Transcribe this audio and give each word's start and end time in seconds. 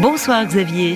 Bonsoir 0.00 0.44
Xavier. 0.46 0.94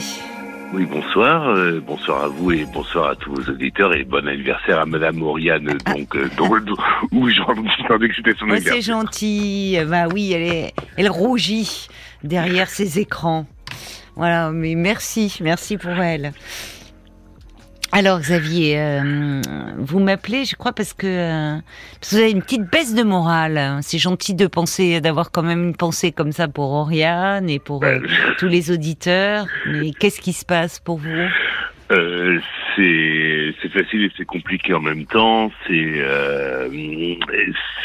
Oui, 0.72 0.86
bonsoir. 0.86 1.48
Euh, 1.48 1.80
bonsoir 1.84 2.24
à 2.24 2.28
vous 2.28 2.52
et 2.52 2.64
bonsoir 2.72 3.10
à 3.10 3.16
tous 3.16 3.34
vos 3.34 3.50
auditeurs 3.50 3.94
et 3.94 4.04
bon 4.04 4.26
anniversaire 4.26 4.78
à 4.80 4.86
Madame 4.86 5.22
Oriane, 5.22 5.76
Ah. 5.84 5.94
donc, 5.94 6.14
euh, 6.16 6.30
dont, 6.36 6.48
où 7.12 7.28
j'entendais 7.28 8.08
que 8.08 8.14
c'était 8.16 8.34
son 8.38 8.46
Oh, 8.50 8.54
c'est 8.62 8.80
gentil. 8.80 9.76
Bah 9.86 10.06
oui, 10.12 10.32
elle, 10.32 10.42
est, 10.42 10.74
elle 10.96 11.10
rougit 11.10 11.88
derrière 12.22 12.68
ses 12.70 12.98
écrans. 13.00 13.46
Voilà, 14.14 14.50
mais 14.50 14.74
merci, 14.74 15.36
merci 15.40 15.76
pour 15.76 15.90
elle. 15.92 16.32
Alors 17.94 18.20
Xavier, 18.20 18.78
euh, 18.80 19.42
vous 19.76 20.00
m'appelez, 20.00 20.46
je 20.46 20.56
crois, 20.56 20.72
parce 20.72 20.94
que, 20.94 21.06
euh, 21.06 21.58
parce 22.00 22.10
que 22.12 22.16
vous 22.16 22.22
avez 22.22 22.30
une 22.30 22.40
petite 22.42 22.70
baisse 22.70 22.94
de 22.94 23.02
morale. 23.02 23.78
C'est 23.82 23.98
gentil 23.98 24.34
de 24.34 24.46
penser, 24.46 25.00
d'avoir 25.02 25.30
quand 25.30 25.42
même 25.42 25.62
une 25.64 25.76
pensée 25.76 26.10
comme 26.10 26.32
ça 26.32 26.48
pour 26.48 26.70
Oriane 26.72 27.50
et 27.50 27.58
pour 27.58 27.84
euh, 27.84 27.98
Ouais. 28.00 28.08
tous 28.38 28.48
les 28.48 28.70
auditeurs. 28.70 29.46
Mais 29.66 29.90
qu'est-ce 29.90 30.22
qui 30.22 30.32
se 30.32 30.46
passe 30.46 30.80
pour 30.80 30.98
vous? 30.98 31.28
Euh, 31.90 32.38
c'est 32.74 33.54
c'est 33.60 33.68
facile 33.70 34.04
et 34.04 34.12
c'est 34.16 34.24
compliqué 34.24 34.72
en 34.72 34.80
même 34.80 35.04
temps. 35.04 35.52
C'est 35.66 35.92
euh, 35.98 36.68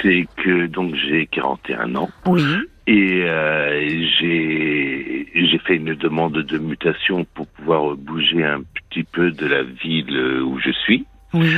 c'est 0.02 0.26
que 0.38 0.68
donc 0.68 0.96
j'ai 0.96 1.26
41 1.28 1.96
ans 1.96 2.10
Oui. 2.26 2.42
Et 2.88 3.24
euh, 3.26 4.06
j'ai 4.20 5.28
j'ai 5.36 5.60
fait 5.60 5.76
une 5.76 5.94
demande 5.94 6.34
de 6.42 6.58
mutation 6.58 7.26
pour 7.36 7.46
pouvoir 7.48 7.96
bouger 7.96 8.44
un 8.44 8.62
petit 8.90 9.04
peu 9.04 9.32
de 9.32 9.46
la 9.46 9.64
ville 9.64 10.42
où 10.44 10.60
je 10.60 10.72
suis. 10.72 11.06
Oui. 11.34 11.52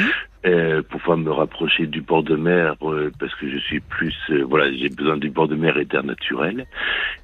Euh, 0.46 0.82
pour 0.90 1.02
pouvoir 1.02 1.18
me 1.18 1.32
rapprocher 1.32 1.86
du 1.86 2.00
bord 2.00 2.24
de 2.24 2.38
mer 2.38 2.74
euh, 2.82 3.12
parce 3.20 3.36
que 3.36 3.50
je 3.52 3.58
suis 3.58 3.82
plus 3.82 4.16
euh, 4.30 4.46
voilà 4.48 4.72
j'ai 4.72 4.88
besoin 4.88 5.18
du 5.18 5.30
bord 5.30 5.50
de 5.50 5.56
mer 5.56 5.78
et 5.78 5.84
d'air 5.84 6.02
naturel 6.02 6.66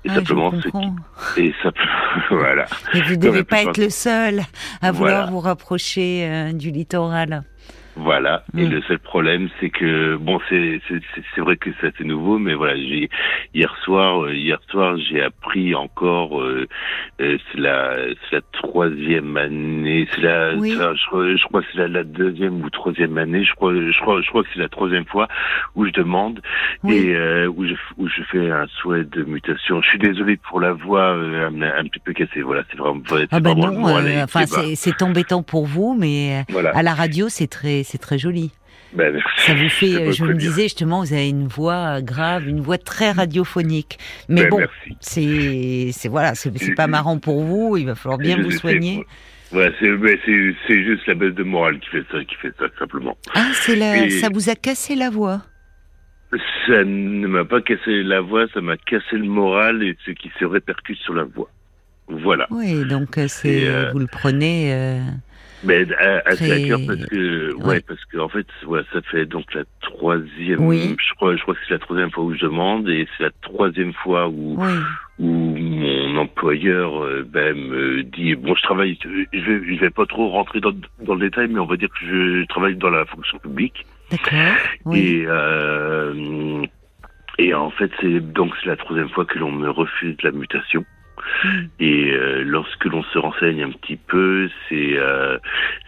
et 0.03 0.09
Ah, 0.09 0.15
simplement 0.15 0.51
je 0.51 0.59
ce 0.63 0.67
qui 0.67 1.41
et 1.41 1.53
ça 1.63 1.71
voilà 2.29 2.65
Et 2.93 3.01
vous 3.03 3.11
ne 3.15 3.21
devez 3.21 3.45
pas 3.45 3.63
être 3.63 3.77
le 3.77 3.89
seul 3.89 4.41
à 4.81 4.91
vouloir 4.91 5.13
Voilà. 5.21 5.31
vous 5.31 5.39
rapprocher 5.39 6.27
euh, 6.29 6.51
du 6.51 6.71
littoral. 6.71 7.43
Voilà 7.95 8.43
et 8.57 8.65
Mm. 8.65 8.69
le 8.71 8.81
seul 8.83 8.99
problème 8.99 9.49
c'est 9.59 9.69
que 9.69 10.15
bon 10.17 10.39
c'est 10.49 10.81
c'est 10.87 10.99
c'est- 11.33 11.41
vrai 11.41 11.55
que 11.57 11.69
ça 11.81 11.87
c'est 11.97 12.03
nouveau 12.03 12.37
mais 12.39 12.53
voilà 12.53 12.75
j'ai 12.75 13.09
hier 13.53 13.73
soir 13.83 14.23
euh, 14.25 14.33
hier 14.33 14.59
soir 14.69 14.97
j'ai 14.97 15.21
appris 15.21 15.73
encore 15.75 16.41
euh, 16.41 16.67
euh, 17.21 17.37
c'est 17.51 17.59
la 17.59 17.95
c'est 18.29 18.35
la 18.37 18.41
troisième 18.53 19.37
année 19.37 20.07
c'est 20.13 20.21
la 20.21 20.55
Oui. 20.55 20.75
la- 20.77 20.93
je, 20.93 21.05
crois- 21.07 21.35
je 21.35 21.43
crois 21.45 21.61
c'est 21.71 21.77
la, 21.79 21.87
la 21.87 22.03
deuxième 22.03 22.61
ou 22.63 22.69
troisième 22.69 23.17
année 23.17 23.43
je 23.45 23.53
crois 23.53 23.73
je 23.73 23.99
crois 24.01 24.21
je 24.21 24.27
crois 24.29 24.43
que 24.43 24.49
c'est 24.53 24.59
la 24.59 24.69
troisième 24.69 25.05
fois 25.05 25.27
où 25.75 25.85
je 25.85 25.91
demande 25.91 26.41
Oui. 26.83 26.95
et 26.97 27.15
euh, 27.15 27.47
où 27.47 27.65
je 27.65 27.75
où 27.97 28.07
je 28.07 28.21
fais 28.31 28.49
un 28.51 28.67
souhait 28.81 29.03
de 29.05 29.23
mutation. 29.23 29.81
Je 29.81 29.87
suis 29.89 29.99
désolé 29.99 30.37
pour 30.37 30.59
la 30.59 30.73
voix 30.73 31.15
euh, 31.15 31.47
un, 31.49 31.61
un 31.61 31.83
petit 31.85 31.99
peu 31.99 32.11
cassée. 32.13 32.41
Voilà, 32.41 32.63
c'est 32.69 32.77
vraiment 32.77 33.01
Ah 33.31 33.39
ben 33.39 33.53
le 33.55 33.61
non, 33.61 33.87
euh, 33.87 34.23
enfin 34.23 34.45
c'est 34.75 35.01
embêtant 35.01 35.43
pour 35.43 35.65
vous, 35.65 35.95
mais 35.97 36.43
voilà. 36.49 36.71
à 36.75 36.83
la 36.83 36.93
radio 36.93 37.27
c'est 37.29 37.47
très 37.47 37.83
c'est 37.85 37.97
très 37.97 38.17
joli. 38.17 38.51
Ben. 38.93 39.19
Ça 39.37 39.53
vous 39.53 39.67
fait, 39.69 39.95
euh, 39.95 40.11
je 40.11 40.23
me 40.23 40.33
dire. 40.33 40.49
disais 40.51 40.63
justement, 40.63 41.01
vous 41.03 41.11
avez 41.13 41.27
une 41.29 41.47
voix 41.47 42.01
grave, 42.01 42.47
une 42.47 42.61
voix 42.61 42.77
très 42.77 43.11
radiophonique. 43.11 43.97
Mais 44.29 44.43
Ben, 44.43 44.49
bon, 44.49 44.61
c'est 44.99 45.89
c'est 45.91 46.07
voilà, 46.07 46.35
c'est 46.35 46.51
pas 46.75 46.87
marrant 46.87 47.17
pour 47.19 47.43
vous. 47.43 47.77
Il 47.77 47.85
va 47.87 47.95
falloir 47.95 48.17
bien 48.19 48.37
Je 48.37 48.43
vous 48.43 48.51
soigner. 48.51 49.05
Voilà, 49.51 49.71
c'est 49.79 50.83
juste 50.83 51.05
la 51.07 51.13
baisse 51.15 51.33
de 51.33 51.43
morale 51.43 51.79
qui 51.79 51.89
fait 51.89 52.03
ça, 52.11 52.23
qui 52.23 52.35
fait 52.35 52.53
ça 52.59 52.65
simplement. 52.79 53.17
Ah, 53.35 53.49
c'est 53.53 53.75
la, 53.75 54.09
ça 54.09 54.29
vous 54.33 54.49
a 54.49 54.55
cassé 54.55 54.95
la 54.95 55.09
voix? 55.09 55.41
Ça 56.67 56.83
ne 56.83 57.27
m'a 57.27 57.45
pas 57.45 57.61
cassé 57.61 58.03
la 58.03 58.19
voix, 58.21 58.45
ça 58.53 58.59
m'a 58.59 58.75
cassé 58.77 59.13
le 59.13 59.25
moral 59.25 59.83
et 59.83 59.95
ce 60.05 60.11
qui 60.11 60.29
se 60.39 60.45
répercute 60.45 60.97
sur 60.99 61.13
la 61.13 61.23
voix. 61.23 61.49
Voilà. 62.07 62.47
Oui, 62.49 62.85
donc 62.85 63.17
euh, 63.17 63.27
c'est 63.27 63.67
euh, 63.67 63.91
vous 63.91 63.99
le 63.99 64.07
prenez. 64.07 64.73
euh, 64.73 64.99
Mais 65.65 65.85
à, 65.95 66.21
assez 66.25 66.51
à 66.51 66.55
Très- 66.55 66.67
cœur 66.67 66.79
parce 66.87 67.05
que 67.07 67.53
ouais, 67.55 67.63
Ouais. 67.65 67.81
parce 67.81 68.03
que 68.05 68.17
en 68.19 68.29
fait 68.29 68.47
ouais, 68.67 68.81
ça 68.93 69.01
fait 69.03 69.25
donc 69.25 69.53
la 69.53 69.63
troisième 69.81 70.59
Oui. 70.65 70.95
je 70.99 71.13
crois 71.15 71.35
je 71.35 71.41
crois 71.41 71.53
que 71.55 71.59
c'est 71.67 71.73
la 71.73 71.79
troisième 71.79 72.11
fois 72.11 72.23
où 72.23 72.33
je 72.33 72.41
demande 72.41 72.87
et 72.89 73.07
c'est 73.17 73.23
la 73.23 73.31
troisième 73.41 73.93
fois 73.93 74.27
où 74.27 74.55
Oui, 74.59 74.73
où 75.19 75.25
mon 75.57 76.17
employeur 76.17 77.03
euh, 77.03 77.25
ben, 77.27 77.55
me 77.55 78.03
dit 78.03 78.35
bon 78.35 78.53
je 78.55 78.61
travaille 78.61 78.97
je 79.03 79.39
vais 79.39 79.75
je 79.75 79.79
vais 79.79 79.89
pas 79.89 80.05
trop 80.05 80.29
rentrer 80.29 80.59
dans 80.59 80.73
dans 81.01 81.15
le 81.15 81.21
détail 81.21 81.47
mais 81.49 81.59
on 81.59 81.65
va 81.65 81.77
dire 81.77 81.89
que 81.89 82.05
je 82.05 82.45
travaille 82.47 82.75
dans 82.75 82.89
la 82.89 83.05
fonction 83.05 83.37
publique 83.39 83.85
d'accord. 84.11 84.55
Oui. 84.85 84.99
et 84.99 85.25
euh, 85.27 86.61
et 87.37 87.53
en 87.53 87.69
fait 87.71 87.91
c'est 88.01 88.19
donc 88.33 88.53
c'est 88.61 88.69
la 88.69 88.75
troisième 88.77 89.09
fois 89.09 89.25
que 89.25 89.37
l'on 89.39 89.51
me 89.51 89.69
refuse 89.69 90.15
la 90.23 90.31
mutation. 90.31 90.85
Et 91.79 92.11
euh, 92.11 92.43
lorsque 92.45 92.85
l'on 92.85 93.03
se 93.03 93.17
renseigne 93.17 93.63
un 93.63 93.71
petit 93.71 93.97
peu, 93.97 94.49
c'est 94.69 94.97
euh, 94.97 95.37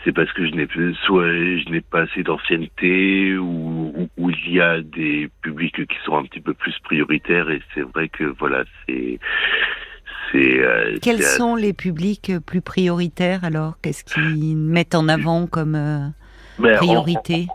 c'est 0.03 0.11
parce 0.11 0.31
que 0.33 0.45
je 0.45 0.51
n'ai 0.53 0.67
soit 1.05 1.27
je 1.27 1.69
n'ai 1.69 1.81
pas 1.81 2.01
assez 2.01 2.23
d'ancienneté 2.23 3.37
ou, 3.37 3.93
ou, 3.95 4.09
ou 4.17 4.29
il 4.31 4.53
y 4.53 4.61
a 4.61 4.81
des 4.81 5.29
publics 5.41 5.75
qui 5.87 5.97
sont 6.05 6.17
un 6.17 6.23
petit 6.23 6.41
peu 6.41 6.53
plus 6.53 6.77
prioritaires. 6.83 7.49
Et 7.49 7.61
c'est 7.73 7.81
vrai 7.81 8.09
que 8.09 8.23
voilà 8.39 8.63
c'est 8.89 9.19
euh, 10.35 10.97
Quels 11.01 11.21
c'est- 11.21 11.37
sont 11.37 11.55
les 11.55 11.73
publics 11.73 12.31
plus 12.45 12.61
prioritaires 12.61 13.43
alors? 13.43 13.77
Qu'est-ce 13.81 14.03
qu'ils 14.03 14.57
mettent 14.57 14.95
en 14.95 15.07
avant 15.07 15.47
comme 15.47 15.75
euh, 15.75 16.07
ben, 16.59 16.73
en- 16.75 16.77
priorité? 16.77 17.47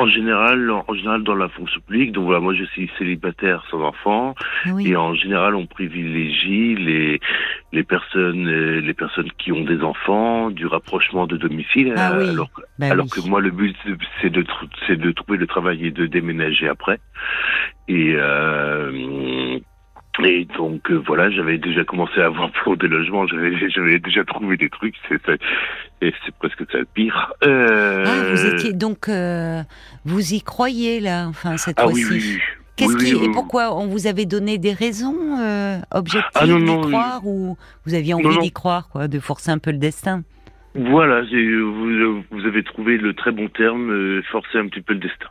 En, 0.00 0.06
général, 0.08 0.70
en, 0.70 0.84
en 0.88 0.94
général 0.94 1.22
dans 1.22 1.34
la 1.34 1.48
fonction 1.48 1.80
publique, 1.82 2.12
donc 2.12 2.24
voilà, 2.24 2.40
moi 2.40 2.54
je 2.54 2.64
suis 2.64 2.90
célibataire 2.98 3.64
sans 3.70 3.82
enfant. 3.82 4.34
Oui. 4.72 4.88
Et 4.90 4.96
en 4.96 5.14
général, 5.14 5.54
on 5.54 5.66
privilégie 5.66 6.74
les 6.76 7.20
les 7.72 7.82
personnes 7.84 8.48
euh, 8.48 8.80
les 8.80 8.94
personnes 8.94 9.30
qui 9.38 9.52
ont 9.52 9.62
des 9.64 9.80
enfants, 9.82 10.50
du 10.50 10.66
rapprochement 10.66 11.26
de 11.26 11.36
domicile. 11.36 11.94
Ah 11.96 12.14
oui. 12.18 12.28
Alors, 12.30 12.50
que- 12.52 12.62
Bah 12.78 12.86
alors 12.90 13.06
oui. 13.06 13.10
que 13.22 13.28
moi, 13.28 13.40
le 13.40 13.50
but 13.50 13.76
c'est 14.20 14.30
de 14.30 14.44
c'est 14.86 14.96
de 14.96 15.10
trouver 15.12 15.38
le 15.38 15.46
travail 15.46 15.86
et 15.86 15.90
de 15.90 16.06
déménager 16.06 16.68
après. 16.68 16.98
Et 17.88 18.12
euh, 18.16 19.58
et 20.24 20.44
donc 20.56 20.90
euh, 20.90 21.02
voilà, 21.06 21.30
j'avais 21.30 21.58
déjà 21.58 21.84
commencé 21.84 22.20
à 22.20 22.26
avoir 22.26 22.50
pour 22.64 22.76
des 22.76 22.88
logements. 22.88 23.26
J'avais 23.26 23.52
j'avais 23.70 23.98
déjà 23.98 24.24
trouvé 24.24 24.56
des 24.56 24.68
trucs. 24.68 24.94
C'est 25.08 25.20
ça- 25.24 25.32
et 26.02 26.12
c'est 26.24 26.34
presque 26.36 26.62
ça 26.70 26.78
le 26.78 26.86
pire. 26.86 27.32
Euh, 27.44 28.04
Ah, 28.06 28.30
vous 28.32 28.46
étiez 28.46 28.72
donc 28.72 29.08
euh, 29.08 29.62
vous 30.04 30.34
y 30.34 30.40
croyez 30.42 31.00
là, 31.00 31.26
enfin 31.28 31.56
cette 31.56 31.78
ah 31.78 31.84
fois-ci. 31.84 32.04
oui 32.04 32.10
oui. 32.12 32.22
oui. 32.36 32.40
Qu'est-ce 32.76 32.96
qui 32.96 33.24
et 33.24 33.28
pourquoi 33.30 33.76
on 33.76 33.86
vous 33.86 34.06
avait 34.06 34.24
donné 34.24 34.56
des 34.56 34.72
raisons 34.72 35.38
euh, 35.38 35.76
objectives 35.90 36.30
Ah, 36.34 36.46
d'y 36.46 36.80
croire 36.80 37.26
ou 37.26 37.58
vous 37.84 37.94
aviez 37.94 38.14
envie 38.14 38.38
d'y 38.38 38.52
croire 38.52 38.88
quoi, 38.88 39.06
de 39.06 39.20
forcer 39.20 39.50
un 39.50 39.58
peu 39.58 39.70
le 39.70 39.76
destin? 39.78 40.22
Voilà, 40.74 41.22
vous, 41.22 42.22
vous 42.30 42.46
avez 42.46 42.62
trouvé 42.62 42.96
le 42.96 43.12
très 43.12 43.32
bon 43.32 43.48
terme, 43.48 43.90
euh, 43.90 44.22
forcer 44.30 44.56
un 44.56 44.68
petit 44.68 44.80
peu 44.80 44.94
le 44.94 45.00
destin. 45.00 45.26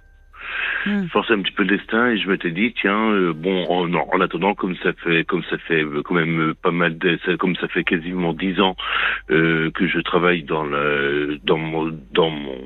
Hmm. 0.86 1.08
Forcer 1.08 1.34
un 1.34 1.42
petit 1.42 1.52
peu 1.52 1.64
le 1.64 1.78
destin 1.78 2.12
et 2.12 2.18
je 2.18 2.30
m'étais 2.30 2.52
dit 2.52 2.74
tiens 2.80 3.12
euh, 3.12 3.34
bon 3.34 3.66
en, 3.68 3.94
en 3.94 4.22
attendant 4.22 4.56
comme 4.56 4.76
ça 4.78 4.94
fait 4.94 5.26
comme 5.26 5.44
ça 5.50 5.58
fait 5.58 5.84
euh, 5.84 6.02
quand 6.04 6.16
même 6.16 6.40
euh, 6.40 6.54
pas 6.54 6.72
mal 6.72 6.98
de 6.98 7.18
comme 7.36 7.56
ça 7.58 7.68
fait 7.68 7.84
quasiment 7.84 8.34
dix 8.34 8.60
ans 8.62 8.76
euh, 9.30 9.72
que 9.72 9.88
je 9.88 10.00
travaille 10.00 10.44
dans 10.44 10.64
le 10.64 11.38
dans 11.44 11.58
mon 11.58 11.92
dans 12.14 12.30
mon 12.30 12.58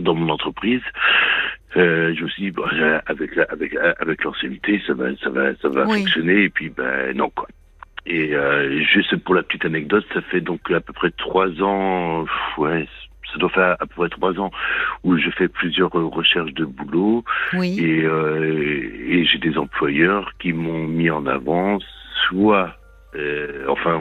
dans 0.00 0.14
mon 0.14 0.28
entreprise 0.32 0.82
euh, 1.76 2.14
je 2.16 2.22
me 2.24 2.28
suis 2.28 2.44
dit 2.44 2.50
bon, 2.52 2.62
euh, 2.72 3.00
avec 3.06 3.34
la, 3.34 3.44
avec 3.50 3.74
avec 4.00 4.24
l'ancienneté 4.24 4.80
ça 4.86 4.94
va 4.94 5.14
ça 5.16 5.30
va 5.30 5.54
ça 5.56 5.68
va 5.68 5.86
Oui. 5.86 5.98
fonctionner 6.00 6.44
et 6.44 6.48
puis 6.50 6.68
ben 6.70 7.16
non 7.16 7.30
quoi 7.30 7.48
et 8.06 8.34
euh, 8.34 8.80
juste 8.84 9.16
pour 9.16 9.34
la 9.34 9.42
petite 9.42 9.66
anecdote, 9.66 10.06
ça 10.14 10.22
fait 10.22 10.40
donc 10.40 10.70
à 10.70 10.80
peu 10.80 10.94
près 10.94 11.10
trois 11.10 11.48
ans, 11.60 12.24
ouais, 12.56 12.88
ça 13.32 13.38
doit 13.38 13.50
faire 13.50 13.72
à 13.78 13.86
peu 13.86 13.94
près 13.96 14.08
trois 14.08 14.38
ans 14.40 14.50
où 15.04 15.16
je 15.16 15.30
fais 15.30 15.48
plusieurs 15.48 15.94
euh, 15.96 16.06
recherches 16.06 16.52
de 16.54 16.64
boulot 16.64 17.24
Oui. 17.54 17.78
et, 17.78 18.04
euh, 18.04 18.90
et 19.08 19.24
j'ai 19.24 19.38
des 19.38 19.58
employeurs 19.58 20.32
qui 20.38 20.52
m'ont 20.52 20.86
mis 20.86 21.10
en 21.10 21.26
avant 21.26 21.78
soit 22.28 22.77
euh, 23.18 23.64
enfin 23.68 24.00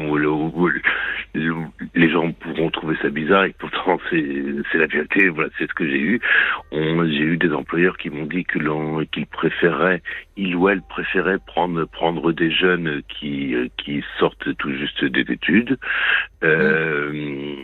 les 1.95 2.09
gens 2.09 2.31
pourront 2.31 2.69
trouver 2.69 2.95
ça 3.01 3.09
bizarre 3.09 3.45
et 3.45 3.55
pourtant 3.57 3.99
c'est 4.09 4.77
la 4.77 4.87
vérité. 4.87 5.29
Voilà 5.29 5.49
c'est 5.57 5.67
ce 5.67 5.73
que 5.73 5.87
j'ai 5.87 5.99
eu. 5.99 6.21
J'ai 6.71 7.23
eu 7.23 7.37
des 7.37 7.51
employeurs 7.51 7.97
qui 7.97 8.09
m'ont 8.09 8.25
dit 8.25 8.45
que 8.45 8.59
qu'ils 9.05 9.27
préféraient 9.27 10.01
il 10.35 10.55
ou 10.55 10.69
elle 10.69 10.81
préférait 10.81 11.39
prendre 11.45 11.85
prendre 11.85 12.31
des 12.31 12.51
jeunes 12.51 13.01
qui 13.07 13.55
sortent 14.19 14.55
tout 14.57 14.71
juste 14.71 15.03
des 15.03 15.31
études. 15.31 15.77
Euh, 16.43 17.55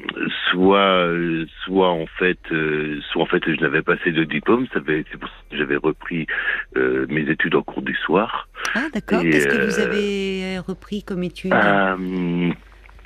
soit 0.49 1.07
soit 1.63 1.89
en 1.89 2.07
fait 2.07 2.39
euh, 2.51 2.99
soit 3.11 3.21
en 3.21 3.27
fait 3.27 3.43
je 3.45 3.61
n'avais 3.61 3.83
pas 3.83 3.93
assez 3.93 4.11
de 4.11 4.23
diplôme 4.23 4.65
c'est 4.73 4.83
pour 5.19 5.29
ça 5.29 5.35
que 5.51 5.57
j'avais 5.57 5.75
repris 5.75 6.25
mes 6.75 7.29
études 7.29 7.55
en 7.55 7.61
cours 7.61 7.83
du 7.83 7.95
soir 7.95 8.47
Ah 8.75 8.87
d'accord. 8.93 9.21
Qu'est-ce 9.21 9.47
que 9.47 9.65
vous 9.65 9.79
euh, 9.79 9.85
avez 9.85 10.59
repris 10.59 11.03
comme 11.03 11.23
étude 11.23 11.53
euh, 11.53 12.51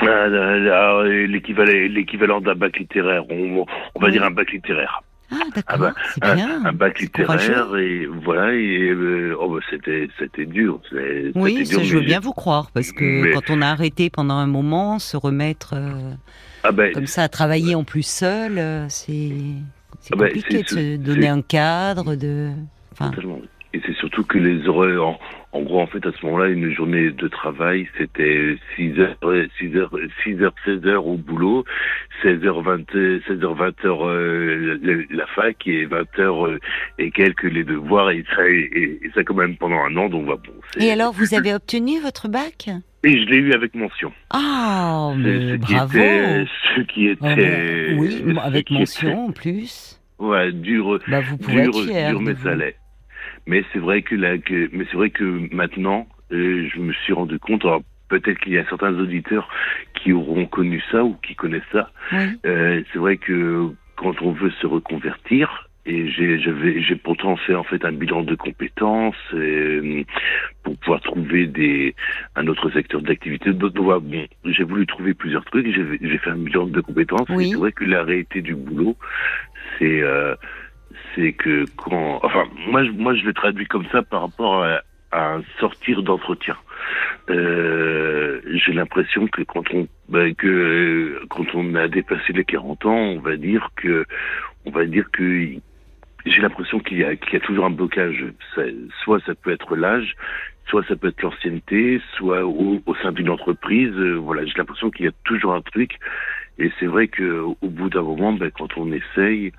euh, 0.04 1.07
euh, 1.07 1.27
l'équivalent 1.27 2.42
d'un 2.42 2.56
bac 2.56 2.77
littéraire 2.77 3.24
on, 3.30 3.65
on 3.95 4.00
va 4.00 4.07
Oui. 4.07 4.12
dire 4.12 4.24
un 4.24 4.31
bac 4.31 4.51
littéraire 4.51 5.01
Ah, 5.31 5.36
d'accord, 5.56 5.80
bah, 5.80 5.94
c'est 6.13 6.24
bien. 6.36 6.65
Un, 6.65 6.74
bac 6.74 7.00
littéraire 7.00 7.75
et 7.75 8.06
voilà 8.06 8.54
et 8.54 8.89
euh, 8.89 9.36
oh, 9.39 9.56
bah, 9.56 9.59
c'était 9.69 10.07
c'était 10.19 10.45
dur. 10.45 10.80
Oui, 11.36 11.63
dur, 11.63 11.83
je 11.83 11.98
veux 11.98 12.06
bien 12.06 12.19
vous 12.19 12.33
croire 12.33 12.71
parce 12.74 12.92
que 12.92 13.33
quand 13.33 13.50
on 13.50 13.62
a 13.62 13.68
arrêté 13.68 14.10
pendant 14.10 14.36
un 14.36 14.48
moment, 14.48 15.00
se 15.00 15.18
remettre 15.18 15.74
euh, 15.74 16.13
ah, 16.63 16.71
ben, 16.71 16.94
comme 16.94 17.07
ça 17.07 17.24
à 17.24 17.30
travailler 17.30 17.75
en 17.75 17.83
plus 17.83 18.06
seul, 18.06 18.57
euh, 18.57 18.86
c'est 18.89 19.31
ah, 20.12 20.15
ben, 20.15 20.27
compliqué 20.27 20.63
de 20.63 20.68
se 20.68 20.95
donner 20.98 21.27
un 21.27 21.42
cadre 21.42 22.15
de. 22.15 22.51
Enfin... 22.94 23.12
Surtout 23.13 23.42
que 24.38 24.44
les 24.44 24.68
horaires, 24.68 25.18
en 25.51 25.62
gros, 25.62 25.81
en 25.81 25.88
fait, 25.88 26.06
à 26.06 26.12
ce 26.12 26.25
moment-là, 26.25 26.50
une 26.50 26.72
journée 26.72 27.12
de 27.12 27.28
travail, 27.28 27.88
c'était 27.98 28.57
6 28.75 29.00
heures, 29.00 29.18
6 29.60 29.75
heures, 29.75 29.95
6 30.24 30.42
heures, 30.42 30.54
16 30.66 30.86
heures 30.86 31.07
au 31.07 31.18
boulot, 31.18 31.63
16 32.22 32.42
h 32.42 32.63
20, 32.63 32.92
16 33.28 33.39
h 33.39 33.56
20 33.56 33.86
heures 33.86 34.06
la 35.10 35.25
fac 35.28 35.56
et 35.68 35.86
20 35.86 36.19
heures 36.19 36.48
euh, 36.48 36.60
et 37.00 37.12
quelques 37.12 37.44
les 37.44 37.63
devoirs 37.63 38.12
et 38.12 38.24
ça, 38.36 38.48
et, 38.48 39.00
ça 39.16 39.24
quand 39.24 39.36
même 39.36 39.56
pendant 39.57 39.80
un 39.84 39.95
an, 39.98 40.10
donc 40.10 40.28
va 40.28 40.36
bon. 40.36 40.54
Et 40.80 40.92
alors, 40.92 41.13
vous 41.13 41.34
avez 41.34 41.54
obtenu 41.54 42.00
votre 42.00 42.28
bac? 42.28 42.69
Et 43.04 43.22
je 43.22 43.25
l'ai 43.30 43.38
eu 43.38 43.54
avec 43.54 43.74
mention. 43.75 44.12
Ah, 44.31 45.13
mais 45.16 45.57
bravo. 45.57 45.98
ce 45.98 46.81
qui 46.81 47.07
était. 47.07 47.95
Oui, 47.98 48.38
avec 48.44 48.69
mention 48.69 49.28
en 49.28 49.31
plus. 49.31 50.01
Ouais, 50.19 50.51
dur, 50.51 51.00
bah, 51.07 51.22
vous 51.22 51.38
pouvez 51.38 51.63
dur, 51.63 51.74
dur 51.74 52.22
mais 52.22 52.36
ça 52.36 52.56
l'est. 52.56 52.75
Mais 53.47 53.63
c'est 53.71 53.79
vrai 53.79 54.01
que, 54.01 54.15
là, 54.15 54.38
que 54.38 54.69
mais 54.73 54.85
c'est 54.91 54.97
vrai 54.97 55.09
que 55.09 55.23
maintenant, 55.53 56.07
euh, 56.31 56.67
je 56.73 56.79
me 56.79 56.94
suis 56.94 57.13
rendu 57.13 57.39
compte. 57.39 57.65
peut-être 58.09 58.39
qu'il 58.39 58.53
y 58.53 58.57
a 58.57 58.65
certains 58.65 58.94
auditeurs 58.99 59.49
qui 59.95 60.13
auront 60.13 60.45
connu 60.45 60.81
ça 60.91 61.03
ou 61.03 61.15
qui 61.15 61.35
connaissent 61.35 61.71
ça. 61.71 61.91
Euh, 62.45 62.83
c'est 62.91 62.99
vrai 62.99 63.17
que 63.17 63.69
quand 63.95 64.21
on 64.21 64.31
veut 64.31 64.51
se 64.61 64.67
reconvertir, 64.67 65.67
et 65.88 66.09
j'ai 66.09 66.38
j'ai 66.39 66.95
pourtant 66.97 67.38
fait 67.38 67.55
en 67.55 67.63
fait 67.63 67.85
un 67.85 67.94
bilan 67.94 68.23
de 68.23 68.35
compétences 68.35 69.15
euh, 69.33 70.03
pour 70.63 70.77
pouvoir 70.79 71.00
trouver 71.00 71.47
des 71.47 71.95
un 72.35 72.47
autre 72.47 72.69
secteur 72.71 73.01
d'activité. 73.01 73.51
Bon, 73.51 73.71
j'ai 74.43 74.63
voulu 74.63 74.85
trouver 74.85 75.13
plusieurs 75.13 75.45
trucs. 75.45 75.67
J'ai 75.67 76.17
fait 76.17 76.29
un 76.29 76.38
bilan 76.38 76.67
de 76.67 76.81
compétences. 76.81 77.29
Oui. 77.29 77.51
C'est 77.51 77.57
vrai 77.57 77.71
que 77.71 77.85
la 77.85 78.03
réalité 78.03 78.41
du 78.41 78.53
boulot, 78.53 78.97
c'est 79.79 80.01
euh, 80.01 80.35
c'est 81.17 81.33
que 81.33 81.65
quand, 81.75 82.19
enfin, 82.23 82.45
moi, 82.67 82.83
moi, 82.95 83.15
je 83.15 83.25
le 83.25 83.33
traduis 83.33 83.65
comme 83.65 83.85
ça 83.91 84.03
par 84.03 84.21
rapport 84.21 84.63
à, 84.63 84.81
un 85.13 85.41
sortir 85.59 86.03
d'entretien. 86.03 86.57
Euh, 87.29 88.41
j'ai 88.53 88.73
l'impression 88.73 89.25
que 89.27 89.41
quand 89.41 89.63
on, 89.73 89.87
ben, 90.09 90.35
que 90.35 91.21
quand 91.29 91.45
on 91.55 91.75
a 91.75 91.87
dépassé 91.87 92.33
les 92.33 92.43
40 92.43 92.85
ans, 92.85 92.97
on 92.97 93.19
va 93.19 93.37
dire 93.37 93.69
que, 93.77 94.05
on 94.65 94.71
va 94.71 94.85
dire 94.85 95.09
que 95.11 95.53
j'ai 96.25 96.41
l'impression 96.41 96.79
qu'il 96.79 96.97
y 96.97 97.05
a, 97.05 97.15
qu'il 97.15 97.33
y 97.33 97.35
a 97.37 97.39
toujours 97.39 97.65
un 97.65 97.69
blocage. 97.69 98.25
soit 99.01 99.21
ça 99.25 99.33
peut 99.33 99.51
être 99.51 99.77
l'âge, 99.77 100.13
soit 100.67 100.85
ça 100.89 100.97
peut 100.97 101.07
être 101.07 101.21
l'ancienneté, 101.21 102.01
soit 102.17 102.45
au, 102.45 102.81
au 102.85 102.95
sein 102.95 103.13
d'une 103.13 103.29
entreprise. 103.29 103.93
Euh, 103.95 104.15
voilà, 104.15 104.45
j'ai 104.45 104.57
l'impression 104.57 104.91
qu'il 104.91 105.05
y 105.05 105.09
a 105.09 105.13
toujours 105.23 105.53
un 105.53 105.61
truc. 105.61 105.99
Et 106.59 106.69
c'est 106.79 106.87
vrai 106.87 107.07
que 107.07 107.39
au 107.61 107.69
bout 107.69 107.89
d'un 107.89 108.01
moment, 108.01 108.33
ben, 108.33 108.51
quand 108.51 108.77
on 108.77 108.91
essaye, 108.91 109.53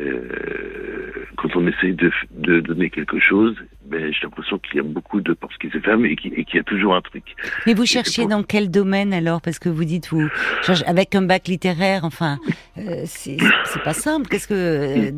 euh, 0.00 1.24
quand 1.36 1.56
on 1.56 1.66
essaye 1.66 1.92
de, 1.92 2.10
de, 2.32 2.60
donner 2.60 2.90
quelque 2.90 3.20
chose, 3.20 3.54
ben, 3.86 4.12
j'ai 4.12 4.24
l'impression 4.24 4.58
qu'il 4.58 4.76
y 4.76 4.80
a 4.80 4.82
beaucoup 4.82 5.20
de 5.20 5.32
portes 5.34 5.56
qui 5.60 5.68
se 5.70 5.78
ferment 5.78 6.04
et 6.04 6.16
qu'il 6.16 6.32
y 6.54 6.58
a 6.58 6.62
toujours 6.62 6.94
un 6.94 7.00
truc. 7.00 7.22
Mais 7.66 7.74
vous 7.74 7.86
cherchez 7.86 8.26
dans 8.26 8.42
quel 8.42 8.70
domaine 8.70 9.12
alors? 9.12 9.40
Parce 9.40 9.58
que 9.58 9.68
vous 9.68 9.84
dites, 9.84 10.08
vous 10.08 10.28
avec 10.86 11.14
un 11.14 11.22
bac 11.22 11.46
littéraire, 11.48 12.04
enfin, 12.04 12.38
euh, 12.78 13.02
c'est 13.04 13.36
pas 13.84 13.92
simple. 13.92 14.28
Qu'est-ce 14.28 14.48
que, 14.48 14.54
euh, 14.54 15.10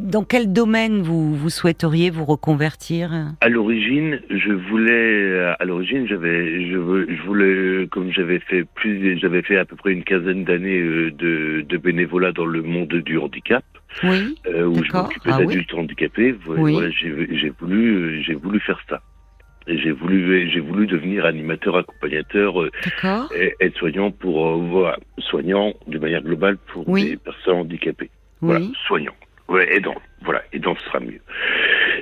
dans 0.00 0.24
quel 0.24 0.52
domaine 0.52 1.00
vous, 1.00 1.34
vous 1.34 1.50
souhaiteriez 1.50 2.10
vous 2.10 2.24
reconvertir? 2.24 3.12
À 3.40 3.48
l'origine, 3.48 4.20
je 4.30 4.52
voulais, 4.52 5.54
à 5.58 5.64
l'origine, 5.64 6.06
j'avais, 6.06 6.66
je, 6.66 6.76
je 7.08 7.22
voulais, 7.22 7.86
comme 7.88 8.12
j'avais 8.12 8.40
fait 8.40 8.64
plus, 8.74 9.18
j'avais 9.18 9.42
fait 9.42 9.56
à 9.56 9.64
peu 9.64 9.76
près 9.76 9.92
une 9.92 10.04
quinzaine 10.04 10.44
d'années 10.44 10.80
euh, 10.80 11.10
de, 11.12 11.64
de 11.66 11.76
bénévolat 11.78 12.32
dans 12.32 12.46
le 12.46 12.62
monde 12.62 12.94
du 12.94 13.16
handicap 13.16 13.64
oui, 14.04 14.34
euh, 14.46 14.64
où 14.64 14.82
je 14.82 14.92
m'occupais 14.92 15.30
ah 15.32 15.38
d'adultes 15.38 15.74
handicapés. 15.74 16.32
Voilà, 16.44 16.90
j'ai 16.90 17.50
voulu, 17.50 18.22
j'ai 18.22 18.34
voulu 18.34 18.60
faire 18.60 18.80
ça. 18.88 19.00
J'ai 19.68 19.92
voulu, 19.92 20.50
j'ai 20.50 20.60
voulu 20.60 20.86
devenir 20.86 21.24
animateur, 21.24 21.76
accompagnateur, 21.76 22.62
euh, 22.62 22.70
être 23.60 23.76
soignant 23.78 24.10
pour, 24.10 24.48
euh, 24.48 24.56
voilà, 24.56 24.98
soignant 25.18 25.72
de 25.86 25.98
manière 25.98 26.22
globale 26.22 26.58
pour 26.72 26.84
des 26.84 27.16
personnes 27.16 27.58
handicapées. 27.58 28.10
Voilà, 28.40 28.64
soignant. 28.86 29.14
Ouais, 29.48 29.72
aidant. 29.76 29.94
Voilà, 30.22 30.42
aidant 30.52 30.74
ce 30.76 30.84
sera 30.86 31.00
mieux. 31.00 31.20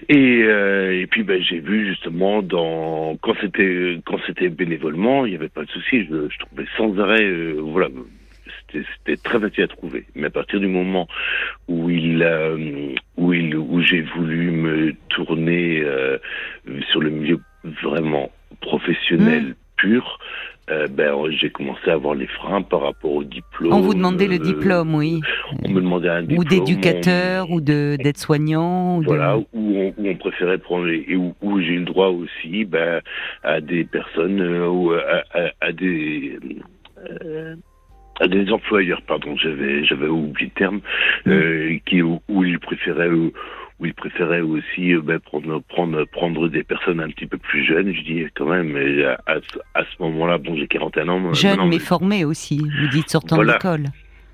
Et, 0.09 0.43
euh, 0.45 1.01
et 1.01 1.07
puis 1.07 1.23
ben, 1.23 1.43
j'ai 1.43 1.59
vu 1.59 1.87
justement 1.87 2.43
dans 2.43 3.17
quand 3.21 3.35
c'était 3.41 3.99
quand 4.07 4.19
c'était 4.27 4.49
bénévolement, 4.49 5.27
il 5.27 5.31
n'y 5.31 5.37
avait 5.37 5.49
pas 5.49 5.65
de 5.65 5.71
souci. 5.71 6.05
Je, 6.05 6.29
je 6.29 6.39
trouvais 6.39 6.65
sans 6.77 6.99
arrêt, 6.99 7.25
euh, 7.25 7.61
voilà, 7.61 7.89
c'était 8.73 9.17
très 9.17 9.41
facile 9.41 9.65
à 9.65 9.69
trouver. 9.69 10.05
Mais 10.15 10.27
à 10.27 10.31
partir 10.31 10.61
du 10.61 10.67
moment 10.67 11.07
où 11.69 11.91
il, 11.91 12.23
euh, 12.23 12.95
où 13.17 13.33
il, 13.33 13.57
où 13.57 13.81
j'ai 13.83 14.03
voulu 14.03 14.51
me 14.51 14.95
tourner 15.09 15.83
euh, 15.85 16.19
sur 16.91 17.01
le 17.01 17.11
milieu 17.11 17.41
vraiment 17.83 18.31
professionnel 18.61 19.43
mmh. 19.43 19.55
pur, 19.77 20.19
euh, 20.71 20.87
ben, 20.87 21.15
j'ai 21.31 21.51
commencé 21.51 21.91
à 21.91 21.95
avoir 21.95 22.15
les 22.15 22.29
freins 22.29 22.63
par 22.63 22.83
rapport 22.83 23.13
au 23.13 23.25
diplôme. 23.25 23.73
On 23.73 23.81
vous 23.81 23.95
demandait 23.95 24.29
le 24.29 24.39
diplôme, 24.39 24.95
oui. 24.95 25.21
On 25.65 25.71
me 25.71 25.81
demandait 25.81 26.09
un 26.09 26.23
diplôme. 26.23 26.39
Ou 26.39 26.45
d'éducateur, 26.45 27.51
ou 27.51 27.61
d'aide-soignant. 27.61 29.01
Voilà, 29.01 29.39
où, 29.39 29.45
on, 29.53 29.89
où, 29.97 30.09
on, 30.09 30.15
préférait 30.15 30.59
prendre, 30.59 30.89
et 30.89 31.17
où, 31.17 31.35
où 31.43 31.61
j'ai 31.61 31.73
eu 31.73 31.79
le 31.81 31.87
droit 31.87 32.09
aussi 32.09 32.65
ben, 32.65 33.01
à 33.43 33.61
des 33.61 33.85
personnes, 33.85 34.41
ou 34.41 34.93
à, 34.93 35.25
à, 35.35 35.51
à 35.61 35.73
des 35.73 36.39
des 38.29 38.51
employeurs, 38.51 39.03
pardon, 39.03 39.37
j'avais 39.37 39.85
j'avais 39.85 40.07
oublié 40.07 40.51
le 40.55 40.59
terme, 40.59 40.81
euh, 41.27 41.77
qui 41.87 42.03
où, 42.03 42.21
ils 42.29 42.59
préféraient 42.59 43.09
où, 43.09 43.33
ils 43.83 43.95
préféraient 43.95 44.43
aussi 44.43 44.93
euh, 44.93 45.01
ben, 45.01 45.19
prendre 45.19 45.61
prendre 45.69 46.05
prendre 46.05 46.49
des 46.49 46.63
personnes 46.63 47.01
un 47.01 47.09
petit 47.09 47.27
peu 47.27 47.39
plus 47.39 47.65
jeunes. 47.65 47.95
Je 47.95 48.03
dis 48.03 48.25
quand 48.35 48.47
même, 48.47 48.77
à, 49.27 49.37
à 49.75 49.85
ce 49.85 50.03
moment-là, 50.03 50.39
bon, 50.39 50.57
j'ai 50.57 50.67
41 50.67 51.09
ans. 51.09 51.33
Jeunes 51.33 51.69
mais 51.69 51.79
formés 51.79 52.25
aussi. 52.25 52.59
Vous 52.59 52.89
dites 52.89 53.09
sortant 53.09 53.39
de 53.39 53.45
l'école. 53.53 53.85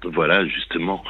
Voilà, 0.04 0.46
justement. 0.46 1.02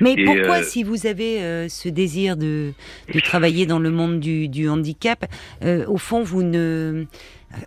Mais 0.00 0.14
pourquoi, 0.24 0.58
euh, 0.58 0.62
si 0.62 0.84
vous 0.84 1.06
avez 1.06 1.68
ce 1.68 1.88
désir 1.88 2.36
de, 2.36 2.72
de 3.12 3.20
travailler 3.20 3.66
dans 3.66 3.80
le 3.80 3.90
monde 3.90 4.20
du, 4.20 4.48
du 4.48 4.68
handicap, 4.68 5.24
au 5.62 5.96
fond, 5.96 6.22
vous 6.22 6.42
ne 6.42 7.06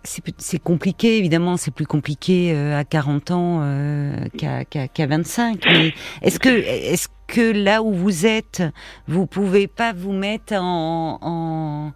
c'est 0.04 0.62
compliqué, 0.62 1.18
évidemment, 1.18 1.56
c'est 1.56 1.70
plus 1.72 1.86
compliqué 1.86 2.52
euh, 2.52 2.78
à 2.78 2.84
40 2.84 3.30
ans 3.30 3.60
euh, 3.62 4.12
qu'à 4.36 5.06
25. 5.06 5.64
Mais 5.66 5.94
est-ce 6.22 6.38
que, 6.38 6.48
est-ce 6.48 7.08
que 7.26 7.52
là 7.52 7.82
où 7.82 7.92
vous 7.92 8.26
êtes, 8.26 8.62
vous 9.06 9.26
pouvez 9.26 9.66
pas 9.66 9.92
vous 9.92 10.12
mettre 10.12 10.54
en, 10.54 11.92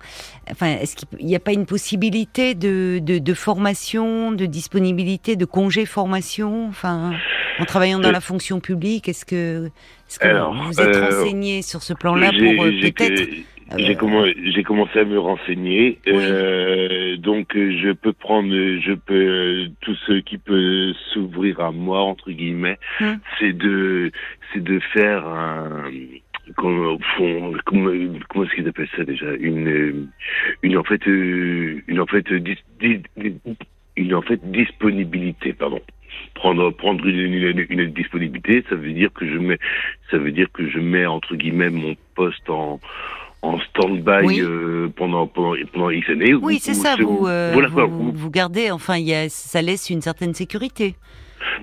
enfin, 0.50 0.76
est-ce 0.80 0.94
qu'il 0.94 1.26
n'y 1.26 1.34
a 1.34 1.40
pas 1.40 1.52
une 1.52 1.66
possibilité 1.66 2.54
de, 2.54 3.00
de, 3.00 3.34
formation, 3.34 4.32
de 4.32 4.46
disponibilité, 4.46 5.36
de 5.36 5.44
congé 5.44 5.86
formation, 5.86 6.68
enfin, 6.68 7.12
en 7.58 7.64
travaillant 7.64 7.98
dans 7.98 8.08
euh, 8.08 8.12
la 8.12 8.20
fonction 8.20 8.60
publique, 8.60 9.08
est-ce 9.08 9.24
que, 9.24 9.70
est-ce 10.08 10.18
que 10.18 10.66
vous 10.66 10.80
êtes 10.80 10.96
renseigné 10.96 11.62
sur 11.62 11.82
ce 11.82 11.94
plan-là 11.94 12.30
pour 12.30 12.64
peut-être 12.64 13.28
j'ai 13.78 13.96
j'ai 14.52 14.62
commencé 14.62 14.98
à 14.98 15.04
me 15.04 15.18
renseigner, 15.18 15.98
euh, 16.08 17.16
donc 17.16 17.56
euh, 17.56 17.76
je 17.82 17.92
peux 17.92 18.12
prendre, 18.12 18.50
je 18.50 18.92
peux 18.92 19.14
euh, 19.14 19.66
tout 19.80 19.94
ce 20.06 20.20
qui 20.20 20.38
peut 20.38 20.92
s'ouvrir 21.12 21.60
à 21.60 21.72
moi 21.72 22.00
entre 22.00 22.30
guillemets, 22.30 22.78
hum. 23.00 23.18
c'est 23.38 23.52
de, 23.52 24.10
c'est 24.52 24.62
de 24.62 24.78
faire 24.92 25.26
un, 25.26 25.90
comment, 26.56 26.98
comment, 27.16 27.52
comment 27.64 28.44
est-ce 28.44 28.54
qu'ils 28.54 28.68
appellent 28.68 28.88
ça 28.96 29.04
déjà, 29.04 29.32
une, 29.38 30.08
une 30.62 30.76
en 30.76 30.84
fait, 30.84 31.04
une 31.06 32.00
en 32.00 32.06
fait, 32.06 32.26
une 33.96 34.14
en 34.14 34.22
fait 34.22 34.50
disponibilité, 34.50 35.52
pardon. 35.52 35.80
Prendre 36.34 36.70
prendre 36.70 37.06
une, 37.06 37.66
une, 37.70 37.86
disponibilité 37.86 38.62
ça 38.68 38.74
veut 38.74 38.92
dire 38.92 39.10
que 39.14 39.26
je 39.26 39.38
mets 39.38 39.58
ça 40.10 40.18
veut 40.18 40.30
dire 40.30 40.46
que 40.52 40.68
je 40.68 40.78
mets 40.78 41.06
entre 41.06 41.36
guillemets 41.36 41.70
mon 41.70 41.96
poste 42.14 42.50
en 42.50 42.80
en 43.42 43.58
stand-by 43.58 44.40
euh, 44.40 44.88
pendant, 44.96 45.26
pendant, 45.26 45.54
pendant 45.72 45.90
X 45.90 46.08
années. 46.10 46.34
Oui, 46.34 46.58
c'est 46.60 46.74
ça, 46.74 46.94
vous, 46.96 47.26
euh, 47.26 47.54
vous, 47.88 48.12
vous, 48.12 48.30
gardez, 48.30 48.70
enfin, 48.70 48.96
y 48.98 49.12
a, 49.12 49.28
ça 49.28 49.60
laisse 49.62 49.90
une 49.90 50.00
certaine 50.00 50.32
sécurité. 50.32 50.94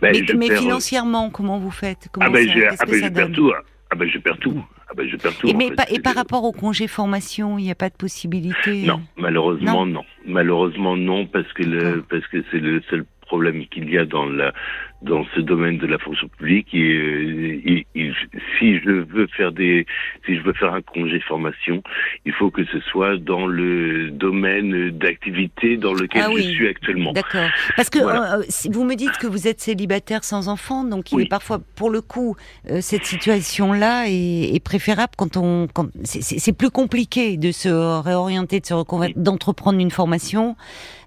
Ben, 0.01 0.13
mais, 0.13 0.33
mais 0.35 0.55
financièrement, 0.55 1.29
comment 1.29 1.57
vous 1.57 1.71
faites? 1.71 2.09
Comment 2.11 2.27
Ah 2.27 2.29
ben, 2.29 2.47
ça, 2.47 2.75
ah 2.79 2.85
ben 2.85 3.03
je 3.03 3.09
perds 3.09 3.31
tout. 3.31 3.51
Hein. 3.55 3.61
Ah 3.91 3.95
ben, 3.95 4.09
je 4.09 4.17
perds 4.17 4.37
tout. 4.39 4.61
Ah 4.89 4.93
ben, 4.95 5.07
je 5.07 5.15
perds 5.15 5.37
tout. 5.37 5.47
Et, 5.47 5.53
mais 5.53 5.69
et 5.89 5.99
par 5.99 6.15
rapport 6.15 6.43
au 6.43 6.51
congé 6.51 6.87
formation, 6.87 7.57
il 7.57 7.63
n'y 7.63 7.71
a 7.71 7.75
pas 7.75 7.89
de 7.89 7.95
possibilité? 7.95 8.83
Non, 8.83 9.01
malheureusement 9.17 9.85
non. 9.85 9.93
non. 9.93 10.05
Malheureusement 10.25 10.97
non, 10.97 11.25
parce 11.27 11.51
que 11.53 11.63
le, 11.63 12.03
parce 12.09 12.27
que 12.27 12.43
c'est 12.51 12.59
le 12.59 12.81
seul 12.89 13.05
problème 13.21 13.65
qu'il 13.67 13.89
y 13.89 13.97
a 13.97 14.05
dans 14.05 14.25
la 14.25 14.53
dans 15.01 15.25
ce 15.33 15.39
domaine 15.39 15.77
de 15.77 15.87
la 15.87 15.97
fonction 15.97 16.27
publique 16.27 16.73
et, 16.73 17.85
et, 17.95 18.11
si 18.57 18.79
je 18.79 18.89
veux 18.89 19.27
faire 19.27 19.51
des 19.51 19.85
si 20.25 20.35
je 20.35 20.41
veux 20.41 20.53
faire 20.53 20.73
un 20.73 20.81
congé 20.81 21.19
formation, 21.21 21.81
il 22.25 22.33
faut 22.33 22.51
que 22.51 22.65
ce 22.65 22.79
soit 22.81 23.17
dans 23.17 23.45
le 23.45 24.11
domaine 24.11 24.91
d'activité 24.91 25.77
dans 25.77 25.93
lequel 25.93 26.23
ah 26.25 26.31
je 26.35 26.41
suis 26.41 26.67
actuellement. 26.67 27.13
D'accord. 27.13 27.49
Parce 27.75 27.89
que 27.89 27.99
euh, 27.99 28.43
vous 28.69 28.83
me 28.83 28.95
dites 28.95 29.17
que 29.17 29.27
vous 29.27 29.47
êtes 29.47 29.61
célibataire 29.61 30.23
sans 30.23 30.49
enfant, 30.49 30.83
donc 30.83 31.11
il 31.11 31.21
est 31.21 31.29
parfois 31.29 31.59
pour 31.75 31.89
le 31.89 32.01
coup 32.01 32.35
euh, 32.69 32.81
cette 32.81 33.05
situation-là 33.05 34.05
est, 34.07 34.55
est, 34.55 34.63
préférable 34.63 35.13
quand 35.17 35.37
on 35.37 35.67
quand 35.73 35.87
c'est 36.03 36.57
plus 36.57 36.69
compliqué 36.69 37.37
de 37.37 37.51
se 37.51 37.69
réorienter, 37.69 38.59
de 38.59 38.65
se 38.65 38.73
reconvertir, 38.73 39.17
d'entreprendre 39.17 39.79
une 39.79 39.91
formation 39.91 40.55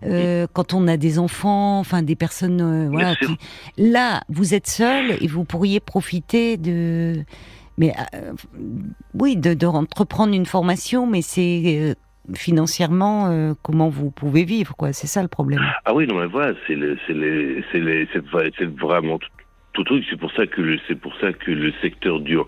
euh, 0.05 0.47
quand 0.53 0.75
on 0.75 0.89
a 0.89 0.97
des 0.97 1.19
enfants, 1.19 1.79
enfin 1.79 2.03
des 2.03 2.17
personnes 2.17 2.61
euh, 2.61 2.89
voilà. 2.91 3.15
Qui... 3.17 3.27
Là, 3.83 4.23
vous 4.29 4.55
êtes 4.55 4.69
seul 4.69 5.17
et 5.21 5.27
vous 5.27 5.45
pourriez 5.45 5.81
profiter 5.81 6.57
de, 6.57 7.25
mais 7.79 7.93
euh, 8.15 8.33
oui, 9.15 9.37
de, 9.37 9.55
de 9.55 9.67
entreprendre 9.67 10.33
une 10.35 10.47
formation, 10.47 11.05
mais 11.05 11.21
c'est 11.21 11.63
euh, 11.67 11.95
financièrement 12.33 13.27
euh, 13.27 13.55
comment 13.63 13.89
vous 13.89 14.13
pouvez 14.13 14.45
vivre 14.45 14.77
quoi. 14.77 14.93
C'est 14.93 15.09
ça 15.09 15.21
le 15.21 15.27
problème. 15.27 15.61
Ah 15.85 15.95
oui, 15.95 16.07
non 16.07 16.21
mais 16.21 16.27
voilà, 16.27 16.55
c'est 16.67 16.77
le, 16.77 16.97
c'est 17.09 17.13
le, 17.13 17.65
c'est 17.73 17.81
le, 17.81 18.07
c'est 18.57 18.71
vraiment 18.79 19.19
tout 19.73 19.83
truc. 19.83 20.05
C'est 20.09 20.19
pour 20.19 20.31
ça 20.33 20.47
que 20.47 20.61
le, 20.61 20.79
c'est 20.87 20.95
pour 20.95 21.15
ça 21.21 21.33
que 21.33 21.51
le 21.51 21.73
secteur 21.83 22.21
du, 22.21 22.39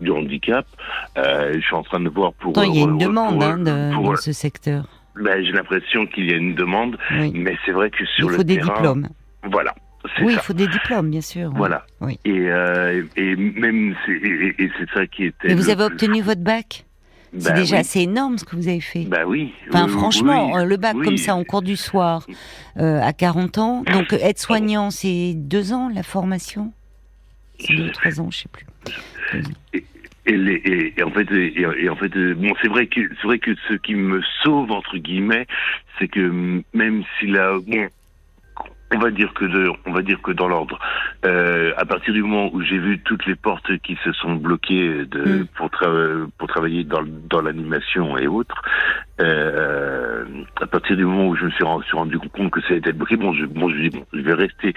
du 0.00 0.10
handicap, 0.12 0.64
euh, 1.18 1.54
je 1.54 1.60
suis 1.60 1.74
en 1.74 1.82
train 1.82 1.98
de 1.98 2.08
voir 2.08 2.34
pour. 2.34 2.52
il 2.62 2.76
y 2.76 2.82
a 2.82 2.84
une 2.84 2.98
demande 2.98 3.42
hein, 3.42 3.58
de, 3.58 3.92
dans 3.92 4.14
ce 4.14 4.32
secteur. 4.32 4.84
Ben, 5.20 5.44
j'ai 5.44 5.52
l'impression 5.52 6.06
qu'il 6.06 6.30
y 6.30 6.32
a 6.32 6.36
une 6.36 6.54
demande, 6.54 6.98
mais 7.10 7.56
c'est 7.66 7.72
vrai 7.72 7.90
que 7.90 8.04
sur 8.04 8.28
le 8.28 8.36
terrain... 8.36 8.48
Il 8.48 8.60
faut 8.60 8.66
des 8.66 8.74
diplômes. 8.74 9.08
Voilà. 9.50 9.74
Oui, 10.20 10.34
ça. 10.34 10.40
il 10.40 10.44
faut 10.44 10.52
des 10.52 10.66
diplômes, 10.68 11.10
bien 11.10 11.20
sûr. 11.20 11.50
Voilà. 11.54 11.86
Oui. 12.00 12.18
Et, 12.24 12.48
euh, 12.48 13.02
et 13.16 13.36
même, 13.36 13.94
c'est, 14.04 14.12
et, 14.12 14.54
et 14.58 14.70
c'est 14.78 14.90
ça 14.90 15.06
qui 15.06 15.24
était... 15.24 15.48
Mais 15.48 15.54
vous 15.54 15.70
avez 15.70 15.84
obtenu 15.84 16.20
votre 16.20 16.42
bac? 16.42 16.84
C'est 17.38 17.50
bah, 17.50 17.58
déjà 17.58 17.76
oui. 17.76 17.80
assez 17.80 18.00
énorme 18.00 18.38
ce 18.38 18.44
que 18.44 18.54
vous 18.54 18.68
avez 18.68 18.80
fait. 18.80 19.06
Bah 19.06 19.24
oui. 19.26 19.52
Enfin, 19.68 19.86
euh, 19.86 19.88
franchement, 19.88 20.52
oui, 20.54 20.64
le 20.66 20.76
bac 20.76 20.96
comme 21.02 21.16
ça 21.16 21.34
en 21.34 21.42
cours 21.42 21.62
du 21.62 21.76
soir 21.76 22.26
euh, 22.78 23.00
à 23.00 23.12
40 23.12 23.58
ans. 23.58 23.82
Donc, 23.92 24.12
être 24.12 24.38
soignant, 24.38 24.90
c'est 24.90 25.32
deux 25.34 25.72
ans 25.72 25.90
la 25.92 26.04
formation? 26.04 26.72
C'est 27.58 27.74
deux, 27.74 27.90
trois 27.90 28.20
ans, 28.20 28.30
je 28.30 28.38
sais 28.38 28.48
plus. 28.52 28.66
Et, 29.72 29.84
et, 30.26 30.36
les, 30.36 30.54
et, 30.54 30.94
et, 30.96 31.02
en 31.02 31.10
fait, 31.10 31.26
et, 31.32 31.88
en 31.88 31.96
fait, 31.96 32.16
euh, 32.16 32.34
bon, 32.34 32.54
c'est 32.62 32.68
vrai 32.68 32.86
que 32.86 33.00
c'est 33.00 33.26
vrai 33.26 33.38
que 33.38 33.54
ce 33.68 33.74
qui 33.74 33.94
me 33.94 34.22
sauve 34.42 34.70
entre 34.70 34.96
guillemets, 34.98 35.46
c'est 35.98 36.08
que 36.08 36.62
même 36.72 37.02
si 37.18 37.26
la, 37.26 37.58
bon, 37.58 37.88
on 38.92 38.98
va 38.98 39.10
dire 39.10 39.32
que 39.34 39.44
de, 39.44 39.70
on 39.86 39.92
va 39.92 40.02
dire 40.02 40.20
que 40.22 40.30
dans 40.32 40.46
l'ordre. 40.48 40.78
Euh, 41.24 41.72
à 41.76 41.84
partir 41.84 42.12
du 42.14 42.22
moment 42.22 42.50
où 42.52 42.60
j'ai 42.62 42.78
vu 42.78 43.00
toutes 43.00 43.26
les 43.26 43.34
portes 43.34 43.76
qui 43.78 43.96
se 44.04 44.12
sont 44.12 44.34
bloquées 44.34 45.04
de, 45.06 45.24
Mm. 45.24 45.46
pour, 45.56 45.66
tra- 45.68 46.28
pour 46.38 46.48
travailler 46.48 46.84
dans, 46.84 47.02
dans 47.02 47.40
l'animation 47.40 48.16
et 48.18 48.26
autres, 48.26 48.60
euh, 49.20 50.24
à 50.60 50.66
partir 50.66 50.96
du 50.96 51.04
moment 51.04 51.28
où 51.28 51.36
je 51.36 51.44
me 51.46 51.50
suis 51.50 51.64
rendu, 51.64 52.18
compte 52.18 52.50
que 52.50 52.60
ça 52.62 52.74
a 52.74 52.76
été 52.76 52.92
bloqué, 52.92 53.16
bon, 53.16 53.32
je, 53.32 53.46
bon, 53.46 53.68
je 53.70 53.76
dis 53.80 53.90
bon, 53.90 54.04
je 54.12 54.20
vais 54.20 54.34
rester, 54.34 54.74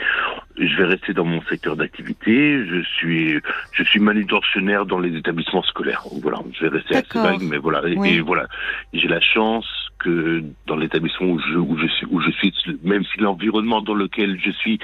je 0.58 0.76
vais 0.78 0.86
rester 0.86 1.14
dans 1.14 1.26
mon 1.26 1.42
secteur 1.44 1.76
d'activité. 1.76 2.66
Je 2.66 2.82
suis, 2.84 3.40
je 3.72 3.84
suis 3.84 4.00
manutentionnaire 4.00 4.86
dans 4.86 5.00
les 5.00 5.16
établissements 5.18 5.64
scolaires. 5.64 6.04
Voilà, 6.22 6.40
je 6.54 6.62
vais 6.66 6.70
rester 6.70 6.96
assez 6.96 7.20
vague, 7.20 7.42
mais 7.42 7.58
voilà, 7.58 7.82
et 7.88 8.22
voilà, 8.22 8.48
j'ai 8.94 9.08
la 9.08 9.20
chance 9.22 9.66
que 10.00 10.44
dans 10.68 10.76
l'établissement 10.76 11.28
où 11.28 11.40
je, 11.40 11.56
où 11.58 11.78
je 11.78 11.88
suis, 11.88 12.06
où 12.12 12.20
je 12.22 12.32
suis, 12.32 12.54
même 12.84 13.04
si 13.06 13.20
l'environnement 13.20 13.82
dans 13.82 13.94
lequel 13.96 14.40
je 14.44 14.52
suis, 14.52 14.80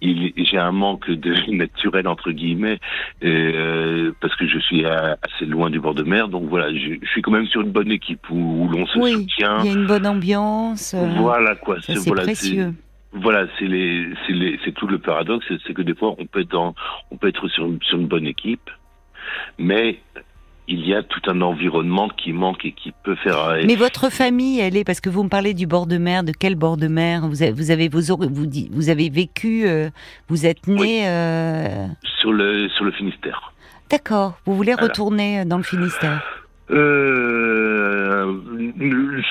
il, 0.00 0.32
j'ai 0.36 0.58
un 0.58 0.72
manque 0.72 1.10
de 1.10 1.32
naturel 1.52 2.06
entre 2.06 2.30
guillemets, 2.32 2.78
euh, 3.24 4.12
parce 4.20 4.34
que 4.36 4.46
je 4.46 4.58
suis 4.58 4.84
à- 4.84 5.16
assez 5.22 5.46
loin 5.46 5.70
du 5.70 5.80
bord 5.80 5.94
de 5.94 6.02
mer, 6.02 6.28
donc 6.28 6.44
voilà, 6.48 6.72
je, 6.72 6.94
je 7.02 7.08
suis 7.08 7.22
quand 7.22 7.30
même 7.30 7.46
sur 7.46 7.62
une 7.62 7.72
bonne 7.72 7.90
équipe 7.90 8.28
où, 8.30 8.64
où 8.64 8.68
l'on 8.68 8.86
se 8.86 8.98
Oui, 8.98 9.12
soutient. 9.12 9.60
il 9.60 9.66
y 9.66 9.68
a 9.70 9.72
une 9.72 9.86
bonne 9.86 10.06
ambiance. 10.06 10.94
euh, 10.94 11.06
Voilà 11.16 11.54
quoi, 11.54 11.76
c'est 11.80 11.94
c'est 11.96 12.08
voilà, 12.08 12.22
précieux. 12.24 12.72
c'est- 12.74 13.18
voilà, 13.20 13.46
c'est 13.58 13.66
les, 13.66 14.06
c'est 14.26 14.34
les, 14.34 14.58
c'est 14.64 14.72
tout 14.72 14.86
le 14.86 14.98
paradoxe, 14.98 15.46
c'est- 15.66 15.72
que 15.72 15.82
des 15.82 15.94
fois 15.94 16.14
on 16.18 16.26
peut 16.26 16.40
être 16.40 16.50
dans, 16.50 16.74
on 17.10 17.16
peut 17.16 17.28
être 17.28 17.48
sur 17.48 17.64
une, 17.66 17.78
sur 17.82 17.98
une 17.98 18.06
bonne 18.06 18.26
équipe, 18.26 18.68
mais 19.58 20.00
il 20.68 20.86
y 20.86 20.94
a 20.94 21.02
tout 21.02 21.20
un 21.28 21.40
environnement 21.40 22.08
qui 22.10 22.32
manque 22.32 22.64
et 22.66 22.72
qui 22.72 22.92
peut 23.02 23.14
faire. 23.16 23.56
Mais 23.64 23.74
votre 23.74 24.10
famille, 24.12 24.60
elle 24.60 24.76
est 24.76 24.84
parce 24.84 25.00
que 25.00 25.08
vous 25.08 25.22
me 25.24 25.28
parlez 25.30 25.54
du 25.54 25.66
bord 25.66 25.86
de 25.86 25.96
mer. 25.98 26.22
De 26.24 26.32
quel 26.32 26.54
bord 26.56 26.76
de 26.76 26.88
mer 26.88 27.26
Vous 27.26 27.42
avez, 27.42 27.52
vous 27.52 27.70
avez 27.70 27.88
vos 27.88 28.00
vous, 28.70 28.88
avez 28.90 29.08
vécu, 29.08 29.66
euh, 29.66 29.88
vous 30.28 30.44
êtes 30.46 30.66
né. 30.66 30.76
Oui. 30.80 31.00
euh, 31.04 31.86
sur 32.20 32.32
le 32.32 32.68
sur 32.68 32.84
le 32.84 32.92
Finistère. 32.92 33.52
D'accord. 33.90 34.38
Vous 34.44 34.54
voulez 34.54 34.72
Voilà. 34.72 34.88
retourner 34.88 35.44
dans 35.46 35.56
le 35.56 35.62
Finistère? 35.62 36.22
Euh, 36.70 38.36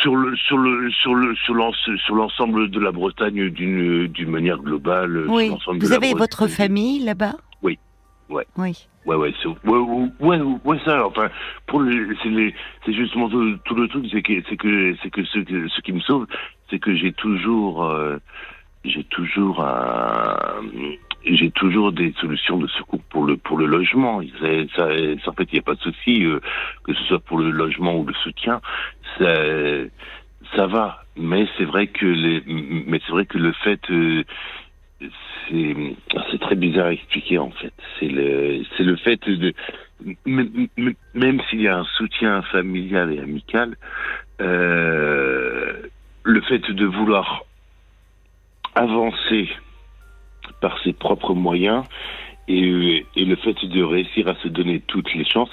sur 0.01 0.15
le 0.15 0.35
sur 0.35 0.57
le 0.57 0.89
sur 0.91 1.13
le 1.15 1.35
sur 1.35 1.53
l'en- 1.53 1.71
sur 1.73 2.15
l'ensemble 2.15 2.69
de 2.71 2.79
la 2.79 2.91
Bretagne 2.91 3.49
d'une 3.49 4.07
d'une 4.07 4.29
manière 4.31 4.57
globale. 4.57 5.25
Oui. 5.27 5.49
Vous 5.67 5.77
de 5.77 5.87
la 5.89 5.95
avez 5.97 6.13
votre 6.13 6.47
famille 6.47 7.03
là-bas? 7.03 7.33
Oui. 7.61 7.77
Ouais. 8.29 8.45
Oui. 8.57 8.87
Ouais, 9.05 9.15
ouais, 9.15 9.33
c'est, 9.41 9.47
ouais, 9.47 10.09
ouais, 10.19 10.41
ouais, 10.65 10.79
ça, 10.83 11.07
enfin, 11.07 11.29
pour 11.65 11.81
les, 11.81 12.13
c'est 12.21 12.29
les, 12.29 12.53
c'est 12.85 12.91
justement 12.93 13.29
tout, 13.29 13.57
tout 13.63 13.75
le 13.75 13.87
truc, 13.87 14.05
c'est 14.11 14.21
que, 14.21 14.33
c'est 14.49 14.57
que, 14.57 14.95
c'est 15.01 15.09
que 15.09 15.23
ce, 15.23 15.39
ce 15.69 15.81
qui 15.81 15.93
me 15.93 16.01
sauve, 16.01 16.27
c'est 16.69 16.79
que 16.79 16.93
j'ai 16.93 17.13
toujours, 17.13 17.85
euh, 17.85 18.17
j'ai 18.83 19.05
toujours 19.05 19.63
un, 19.63 20.61
j'ai 21.23 21.51
toujours 21.51 21.93
des 21.93 22.13
solutions 22.19 22.57
de 22.57 22.67
secours 22.67 23.01
pour 23.09 23.25
le, 23.25 23.37
pour 23.37 23.57
le 23.57 23.65
logement. 23.65 24.21
C'est, 24.41 24.67
ça, 24.75 24.89
ça, 25.23 25.31
en 25.31 25.33
fait, 25.33 25.47
il 25.51 25.55
n'y 25.55 25.59
a 25.59 25.63
pas 25.63 25.75
de 25.75 25.81
souci, 25.81 26.25
euh, 26.25 26.41
que 26.83 26.93
ce 26.93 27.03
soit 27.05 27.19
pour 27.19 27.37
le 27.37 27.51
logement 27.51 27.97
ou 27.97 28.05
le 28.05 28.13
soutien, 28.15 28.59
ça, 29.17 29.33
ça 30.55 30.67
va. 30.67 31.05
Mais 31.15 31.47
c'est 31.57 31.65
vrai 31.65 31.87
que 31.87 32.05
les, 32.05 32.43
mais 32.45 32.99
c'est 33.05 33.11
vrai 33.13 33.25
que 33.25 33.37
le 33.37 33.53
fait, 33.53 33.79
euh, 33.89 34.23
c'est 35.49 35.95
c'est 36.31 36.39
très 36.39 36.55
bizarre 36.55 36.87
à 36.87 36.93
expliquer 36.93 37.37
en 37.37 37.51
fait. 37.51 37.73
C'est 37.99 38.07
le 38.07 38.63
c'est 38.75 38.83
le 38.83 38.95
fait 38.95 39.19
de 39.27 39.53
même, 40.25 41.41
s'il 41.49 41.61
y 41.61 41.67
a 41.67 41.77
un 41.77 41.85
soutien 41.97 42.41
familial 42.43 43.13
et 43.13 43.19
amical, 43.19 43.75
euh, 44.41 45.73
le 46.23 46.41
fait 46.41 46.59
de 46.59 46.85
vouloir 46.85 47.45
avancer 48.75 49.49
par 50.61 50.77
ses 50.83 50.93
propres 50.93 51.33
moyens 51.33 51.83
et, 52.47 53.05
et 53.15 53.25
le 53.25 53.35
fait 53.37 53.65
de 53.65 53.83
réussir 53.83 54.27
à 54.27 54.35
se 54.35 54.47
donner 54.47 54.81
toutes 54.81 55.13
les 55.15 55.25
chances, 55.25 55.49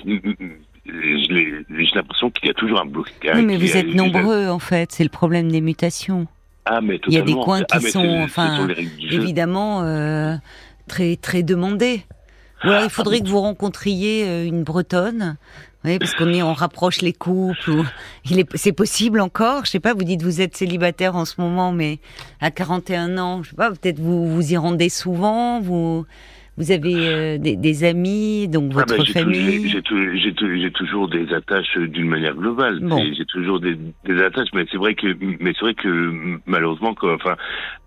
j'ai 0.86 1.64
l'impression 1.94 2.30
qu'il 2.30 2.46
y 2.46 2.50
a 2.50 2.54
toujours 2.54 2.80
un 2.80 2.86
blocage. 2.86 3.36
Oui, 3.36 3.44
mais 3.44 3.56
vous 3.56 3.76
êtes 3.76 3.94
nombreux 3.94 4.48
en 4.48 4.58
fait. 4.58 4.92
C'est 4.92 5.04
le 5.04 5.10
problème 5.10 5.50
des 5.50 5.60
mutations. 5.60 6.26
Ah, 6.64 6.80
mais 6.80 7.00
Il 7.06 7.14
y 7.14 7.18
a 7.18 7.22
des 7.22 7.34
coins 7.34 7.60
qui 7.60 7.66
Ah, 7.72 7.80
mais 7.82 7.90
sont, 7.90 8.20
enfin. 8.22 8.68
Évidemment, 9.10 9.82
euh, 9.82 10.36
très 10.88 11.16
très 11.16 11.42
demandés. 11.42 12.04
Ou 12.64 12.68
alors 12.68 12.84
il 12.84 12.90
faudrait 12.90 13.20
que 13.20 13.28
vous 13.28 13.40
rencontriez 13.40 14.24
euh, 14.26 14.46
une 14.46 14.64
Bretonne. 14.64 15.36
Oui, 15.84 15.98
parce 15.98 16.14
qu'on 16.14 16.32
on 16.32 16.54
rapproche 16.54 17.02
les 17.02 17.12
couples. 17.12 17.70
Ou, 17.70 17.84
il 18.30 18.38
est, 18.38 18.56
c'est 18.56 18.72
possible 18.72 19.20
encore. 19.20 19.66
Je 19.66 19.72
sais 19.72 19.80
pas. 19.80 19.92
Vous 19.92 20.04
dites 20.04 20.22
vous 20.22 20.40
êtes 20.40 20.56
célibataire 20.56 21.14
en 21.14 21.26
ce 21.26 21.38
moment, 21.40 21.72
mais 21.72 21.98
à 22.40 22.50
41 22.50 23.18
ans, 23.18 23.42
je 23.42 23.50
sais 23.50 23.56
pas. 23.56 23.70
Peut-être 23.70 24.00
vous 24.00 24.26
vous 24.26 24.52
y 24.52 24.56
rendez 24.56 24.88
souvent. 24.88 25.60
Vous 25.60 26.06
vous 26.56 26.70
avez 26.70 26.94
euh, 26.94 27.38
des, 27.38 27.56
des 27.56 27.84
amis, 27.84 28.46
donc 28.48 28.70
Ah 28.74 28.80
votre 28.80 28.96
tou- 29.04 29.12
famille. 29.12 29.68
J'ai 29.68 29.82
tou- 29.82 30.14
j'ai 30.16 30.32
tou- 30.34 30.54
j'ai 30.56 30.70
toujours 30.70 31.08
des 31.08 31.32
attaches 31.34 31.76
euh, 31.76 31.88
d'une 31.88 32.08
manière 32.08 32.34
globale. 32.34 32.78
Bon. 32.80 33.02
J'ai 33.16 33.24
toujours 33.24 33.58
des, 33.60 33.76
des 34.04 34.22
attaches, 34.22 34.48
mais 34.54 34.64
c'est 34.70 34.76
vrai 34.76 34.94
que, 34.94 35.08
mais 35.40 35.52
c'est 35.54 35.60
vrai 35.62 35.74
que 35.74 36.38
malheureusement, 36.46 36.94
quoi, 36.94 37.14
enfin, 37.14 37.36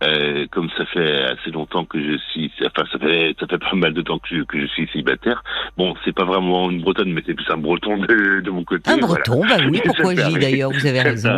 euh, 0.04 0.46
comme 0.52 0.70
ça 0.78 0.86
fait 0.88 1.24
assez 1.24 1.52
longtemps 1.52 1.86
que 1.86 1.98
je 2.02 2.18
suis, 2.32 2.52
enfin, 2.66 2.86
ça 2.92 3.00
fait, 3.00 3.36
ça 3.40 3.48
fait 3.48 3.58
pas 3.58 3.74
mal 3.76 3.94
de 3.94 4.02
temps 4.02 4.20
que 4.20 4.28
je, 4.36 4.42
que 4.44 4.60
je 4.60 4.66
suis 4.68 4.88
célibataire. 4.88 5.44
Bon, 5.78 5.96
c'est 6.04 6.14
pas 6.16 6.26
vraiment 6.26 6.70
une 6.70 6.82
bretonne, 6.82 7.14
mais 7.14 7.24
c'est 7.26 7.34
plus 7.36 7.50
un 7.50 7.58
breton 7.58 7.98
de, 7.98 8.42
de 8.42 8.50
mon 8.52 8.64
côté. 8.64 8.90
Un 8.92 8.98
voilà. 8.98 9.24
breton, 9.24 9.42
bah 9.48 9.58
oui. 9.70 9.80
Pourquoi 9.86 10.06
peut 10.06 10.10
je 10.12 10.16
dis 10.16 10.22
arriver. 10.24 10.40
d'ailleurs 10.42 10.72
Vous 10.72 10.86
avez 10.86 11.02
raison. 11.10 11.38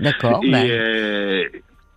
D'accord. 0.00 0.40
Et, 0.44 0.50
bah, 0.50 0.62
euh, 0.62 1.42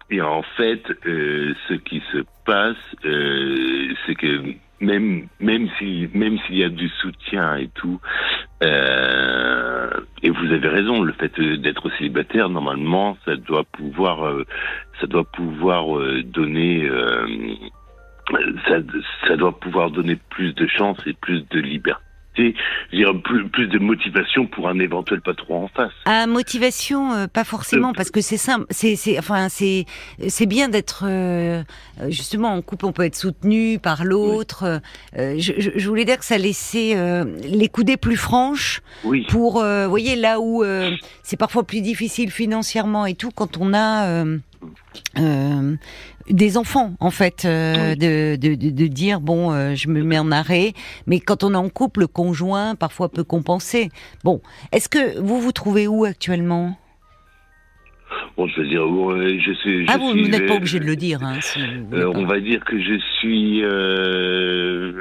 et 0.10 0.22
en 0.22 0.42
fait, 0.58 0.82
euh, 1.06 1.54
ce 1.70 1.76
qui 1.76 2.02
se 2.12 2.18
passe, 2.46 2.76
euh, 3.06 3.94
c'est 4.06 4.16
que 4.16 4.42
même 4.82 5.28
même 5.40 5.70
si 5.78 6.10
même 6.14 6.38
s'il 6.40 6.58
y 6.58 6.64
a 6.64 6.70
du 6.70 6.90
soutien 6.90 7.56
et 7.56 7.70
tout, 7.70 8.00
euh, 8.64 9.90
et 10.24 10.30
vous 10.30 10.52
avez 10.52 10.68
raison, 10.68 11.02
le 11.02 11.14
fait 11.14 11.40
d'être 11.40 11.90
célibataire, 11.98 12.50
normalement, 12.50 13.18
ça 13.26 13.36
doit 13.36 13.64
pouvoir 13.64 14.26
euh, 14.26 14.46
ça 15.00 15.08
doit 15.08 15.24
pouvoir 15.24 15.98
euh, 15.98 16.24
donner 16.24 16.90
ça, 18.68 18.78
ça 19.28 19.36
doit 19.36 19.58
pouvoir 19.60 19.92
donner 19.92 20.18
plus 20.30 20.54
de 20.54 20.68
chance 20.68 20.98
et 21.06 21.14
plus 21.14 21.48
de 21.50 21.60
liberté 21.60 22.02
plus, 22.34 23.50
plus 23.50 23.68
de 23.68 23.80
motivation 23.80 24.48
pour 24.48 24.68
un 24.70 24.80
éventuel 24.80 25.22
patron 25.22 25.66
en 25.66 25.68
face. 25.68 25.92
Ah, 26.06 26.28
motivation, 26.28 27.14
euh, 27.14 27.28
pas 27.28 27.44
forcément, 27.44 27.90
euh, 27.90 27.94
parce 27.96 28.12
que 28.12 28.22
c'est 28.22 28.38
simple. 28.38 28.66
C'est, 28.70 28.96
c'est, 28.96 29.18
enfin, 29.20 29.50
c'est, 29.50 29.86
c'est 30.28 30.46
bien 30.46 30.70
d'être 30.70 31.04
euh, 31.06 31.64
justement 32.08 32.50
en 32.50 32.62
couple. 32.62 32.86
On 32.86 32.92
peut 32.92 33.06
être 33.06 33.16
soutenu 33.16 33.80
par 33.80 34.04
l'autre. 34.04 34.82
Je, 35.16 35.72
je, 35.76 35.88
voulais 35.88 36.06
dire 36.06 36.18
que 36.18 36.26
ça 36.26 36.38
laissait 36.38 36.96
les 37.44 37.68
coudées 37.68 37.98
plus 37.98 38.18
franches. 38.18 38.82
Oui. 39.04 39.26
Pour, 39.30 39.64
vous 39.64 39.90
voyez, 39.90 40.16
là 40.16 40.40
où 40.40 40.64
c'est 41.24 41.38
parfois 41.38 41.64
plus 41.64 41.82
difficile 41.82 42.32
financièrement 42.32 43.06
et 43.06 43.16
tout, 43.16 43.32
quand 43.34 43.58
on 43.58 43.74
a 43.74 44.26
euh, 45.18 45.75
des 46.30 46.58
enfants 46.58 46.94
en 47.00 47.12
fait 47.12 47.46
euh, 47.46 47.96
de, 47.96 48.36
de, 48.36 48.56
de, 48.56 48.88
dire 48.88 49.20
bon 49.20 49.51
euh, 49.51 49.75
je 49.75 49.88
me 49.89 50.03
mets 50.03 50.20
en 50.20 50.32
arrêt 50.32 50.74
mais 51.08 51.20
quand 51.20 51.44
on 51.44 51.53
est 51.53 51.58
en 51.58 51.70
couple 51.70 52.01
le 52.01 52.08
conjoint 52.08 52.75
parfois 52.75 53.10
peut 53.10 53.24
compenser 53.24 53.89
bon 54.24 54.41
est-ce 54.72 54.89
que 54.89 55.20
vous 55.20 55.41
vous 55.41 55.51
trouvez 55.51 55.88
où 55.88 56.06
actuellement? 56.06 56.77
Bon, 58.36 58.46
je 58.46 58.62
veux 58.62 58.68
dire, 58.68 58.82
je 58.86 59.53
sais. 59.63 59.86
ah, 59.88 59.98
vous, 59.98 60.13
n'êtes 60.13 60.46
pas 60.46 60.56
obligé 60.56 60.80
de 60.82 60.86
le 60.86 60.98
dire. 60.98 61.24
Hein, 61.24 61.39
on 61.94 62.25
va 62.25 62.41
dire 62.41 62.63
que 62.65 62.77
je 62.77 63.00
suis, 63.18 63.62
je, 63.62 64.91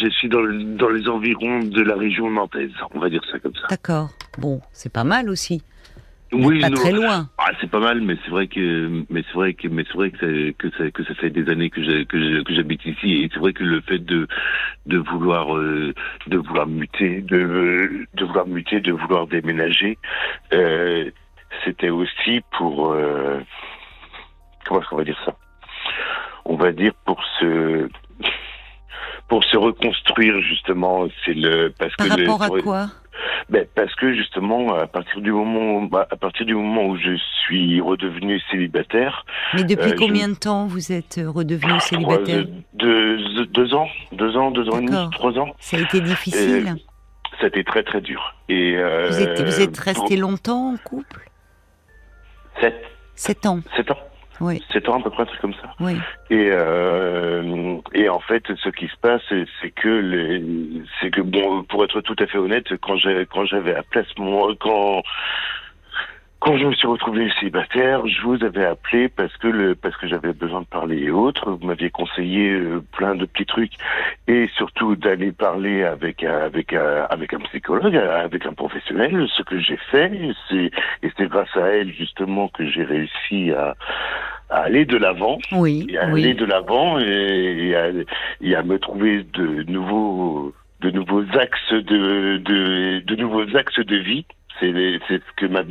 je, 0.00 0.10
suis 0.10 0.28
dans, 0.28 0.42
dans 0.76 0.88
les 0.88 1.08
environs 1.08 1.60
de 1.60 1.82
la 1.82 1.94
région 1.94 2.28
nantaise. 2.28 2.72
On 2.94 2.98
va 2.98 3.10
dire 3.10 3.22
ça 3.30 3.38
comme 3.38 3.54
ça. 3.54 3.68
D'accord. 3.70 4.10
Bon, 4.38 4.60
c'est 4.72 4.92
pas 4.92 5.04
mal 5.04 5.30
aussi 5.30 5.62
oui, 6.32 6.60
pas 6.60 6.70
très 6.70 6.92
loin. 6.92 7.28
Ah, 7.38 7.50
c'est 7.60 7.70
pas 7.70 7.78
mal, 7.80 8.00
mais 8.00 8.16
c'est 8.24 8.30
vrai 8.30 8.46
que, 8.48 9.04
mais 9.10 9.22
c'est 9.26 9.34
vrai 9.34 9.54
que, 9.54 9.68
mais 9.68 9.84
c'est 9.86 9.94
vrai 9.94 10.10
que 10.10 10.18
ça, 10.18 10.52
que 10.58 10.70
ça, 10.76 10.90
que 10.90 11.04
ça 11.04 11.14
fait 11.14 11.30
des 11.30 11.48
années 11.50 11.70
que 11.70 12.02
que 12.04 12.54
j'habite 12.54 12.84
ici, 12.84 13.22
et 13.22 13.30
c'est 13.32 13.38
vrai 13.38 13.52
que 13.52 13.62
le 13.62 13.80
fait 13.82 13.98
de, 14.00 14.26
de 14.86 14.98
vouloir, 14.98 15.56
euh, 15.56 15.94
de 16.26 16.36
vouloir 16.38 16.66
muter, 16.66 17.20
de, 17.22 18.06
de 18.14 18.24
vouloir 18.24 18.46
muter, 18.46 18.80
de 18.80 18.92
vouloir 18.92 19.26
déménager, 19.26 19.98
euh, 20.52 21.10
c'était 21.64 21.90
aussi 21.90 22.40
pour, 22.58 22.92
euh, 22.92 23.40
comment 24.66 24.80
est-ce 24.80 24.88
qu'on 24.88 24.96
va 24.96 25.04
dire 25.04 25.20
ça? 25.24 25.36
On 26.44 26.56
va 26.56 26.72
dire 26.72 26.92
pour 27.04 27.22
se, 27.40 27.88
pour 29.28 29.42
se 29.44 29.56
reconstruire 29.56 30.40
justement. 30.42 31.08
C'est 31.24 31.34
le 31.34 31.72
parce 31.78 31.94
Par 31.96 32.06
que 32.08 32.12
rapport 32.20 32.42
à 32.42 32.48
quoi? 32.60 32.86
Ben, 33.48 33.66
parce 33.74 33.94
que 33.94 34.14
justement, 34.14 34.74
à 34.74 34.86
partir 34.86 35.20
du 35.20 35.32
moment, 35.32 35.82
bah, 35.82 36.06
à 36.10 36.16
partir 36.16 36.46
du 36.46 36.54
moment 36.54 36.86
où 36.86 36.96
je 36.96 37.16
suis 37.44 37.80
redevenu 37.80 38.40
célibataire. 38.50 39.24
Mais 39.54 39.64
depuis 39.64 39.92
euh, 39.92 39.96
combien 39.98 40.28
de 40.28 40.34
temps 40.34 40.66
vous 40.66 40.92
êtes 40.92 41.20
redevenu 41.24 41.78
célibataire 41.80 42.44
deux, 42.74 43.46
deux, 43.46 43.74
ans, 43.74 43.88
deux 44.12 44.36
ans, 44.36 44.50
deux 44.50 44.68
ans 44.68 44.78
et 44.80 44.86
demi, 44.86 45.10
trois 45.12 45.38
ans. 45.38 45.54
Ça 45.58 45.76
a 45.76 45.80
été 45.80 46.00
difficile. 46.00 46.74
ça 47.40 47.44
a 47.44 47.46
été 47.46 47.64
très 47.64 47.82
très 47.82 48.00
dur. 48.00 48.34
Et 48.48 48.76
euh, 48.76 49.08
vous 49.08 49.20
êtes, 49.20 49.40
vous 49.40 49.60
êtes 49.60 49.78
resté 49.78 50.16
longtemps 50.16 50.72
en 50.72 50.76
couple? 50.76 51.30
Sept. 52.60 52.76
Sept 53.14 53.46
ans. 53.46 53.60
Sept 53.76 53.90
ans. 53.90 53.98
Oui. 54.40 54.62
7 54.72 54.88
ans 54.88 55.00
à 55.00 55.02
peu 55.02 55.10
près, 55.10 55.22
un 55.22 55.26
truc 55.26 55.40
comme 55.40 55.54
ça. 55.54 55.74
Oui. 55.80 55.94
Et, 56.30 56.50
euh, 56.52 57.76
et 57.94 58.08
en 58.08 58.20
fait, 58.20 58.44
ce 58.62 58.68
qui 58.68 58.86
se 58.88 58.96
passe, 59.00 59.22
c'est 59.28 59.70
que 59.70 59.88
les, 59.88 60.42
c'est 61.00 61.10
que 61.10 61.20
bon, 61.22 61.62
pour 61.64 61.84
être 61.84 62.00
tout 62.00 62.16
à 62.18 62.26
fait 62.26 62.38
honnête, 62.38 62.66
quand 62.82 62.96
j'ai, 62.96 63.26
quand 63.26 63.44
j'avais 63.46 63.74
appelé 63.74 64.04
à 64.04 64.14
ce 64.14 64.20
moment, 64.20 64.48
quand 64.58 65.02
quand 66.46 66.56
je 66.58 66.64
me 66.64 66.74
suis 66.74 66.86
retrouvé 66.86 67.28
célibataire, 67.40 68.06
je 68.06 68.22
vous 68.22 68.44
avais 68.44 68.64
appelé 68.64 69.08
parce 69.08 69.36
que 69.38 69.48
le 69.48 69.74
parce 69.74 69.96
que 69.96 70.06
j'avais 70.06 70.32
besoin 70.32 70.60
de 70.60 70.66
parler 70.66 70.98
et 70.98 71.10
autres. 71.10 71.50
Vous 71.50 71.66
m'aviez 71.66 71.90
conseillé 71.90 72.50
euh, 72.50 72.80
plein 72.92 73.16
de 73.16 73.24
petits 73.26 73.46
trucs 73.46 73.72
et 74.28 74.48
surtout 74.56 74.94
d'aller 74.94 75.32
parler 75.32 75.82
avec 75.82 76.22
avec 76.22 76.72
avec 76.72 77.34
un 77.34 77.40
psychologue, 77.40 77.96
avec 77.96 78.46
un 78.46 78.52
professionnel. 78.52 79.26
Ce 79.36 79.42
que 79.42 79.58
j'ai 79.58 79.76
fait, 79.90 80.12
c'est 80.48 80.70
et 81.02 81.10
c'est 81.16 81.28
grâce 81.28 81.54
à 81.56 81.66
elle 81.66 81.92
justement 81.92 82.46
que 82.46 82.64
j'ai 82.64 82.84
réussi 82.84 83.50
à 83.50 83.74
à 84.48 84.60
aller 84.60 84.84
de 84.84 84.96
l'avant, 84.96 85.38
oui, 85.50 85.96
à 86.00 86.04
aller 86.04 86.34
de 86.34 86.44
l'avant 86.44 87.00
et, 87.00 87.74
à, 87.74 87.88
et 88.40 88.54
à 88.54 88.62
me 88.62 88.78
trouver 88.78 89.24
de 89.32 89.64
nouveaux 89.64 90.54
de 90.80 90.90
nouveaux 90.92 91.24
axes 91.36 91.72
de, 91.72 92.36
de, 92.36 93.00
de 93.00 93.16
nouveaux 93.16 93.56
axes 93.56 93.80
de 93.80 93.96
vie 93.96 94.26
c'est 94.60 94.72
ce 94.72 95.32
que 95.36 95.46
ma 95.46 95.62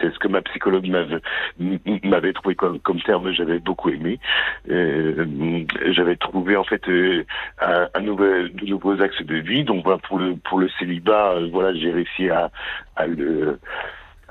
c'est 0.00 0.12
ce 0.12 0.18
que 0.18 0.28
ma 0.28 0.42
psychologue 0.42 0.86
m'avait 2.04 2.32
trouvé 2.32 2.54
comme, 2.54 2.78
comme 2.80 3.00
terme 3.02 3.32
j'avais 3.32 3.58
beaucoup 3.58 3.88
aimé. 3.90 4.18
Euh, 4.70 5.64
j'avais 5.90 6.16
trouvé 6.16 6.56
en 6.56 6.64
fait 6.64 6.86
euh, 6.88 7.24
un, 7.60 7.88
un 7.94 8.00
nouvel 8.00 8.52
de 8.54 8.66
nouveaux 8.66 9.00
axes 9.00 9.22
de 9.22 9.36
vie. 9.36 9.64
Donc 9.64 9.84
voilà 9.84 9.98
pour 9.98 10.18
le 10.18 10.36
pour 10.36 10.58
le 10.58 10.68
célibat 10.78 11.32
euh, 11.32 11.48
voilà 11.50 11.74
j'ai 11.74 11.90
réussi 11.90 12.28
à, 12.30 12.50
à 12.96 13.06
le 13.06 13.58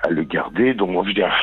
à 0.03 0.09
le 0.09 0.23
garder. 0.23 0.73
Donc 0.73 0.89
on 0.91 1.03
dire 1.03 1.33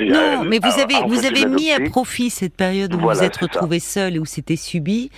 non, 0.00 0.44
mais 0.44 0.58
vous 0.58 0.80
avez, 0.80 0.94
vous 1.06 1.26
avez 1.26 1.46
mis 1.46 1.72
à 1.72 1.80
profit 1.80 2.30
cette 2.30 2.56
période 2.56 2.94
où 2.94 2.98
vous 2.98 3.08
vous 3.08 3.22
êtes 3.22 3.36
retrouvé 3.36 3.80
seul 3.80 4.16
et 4.16 4.18
où 4.18 4.24
c'était 4.24 4.56
subi 4.56 5.10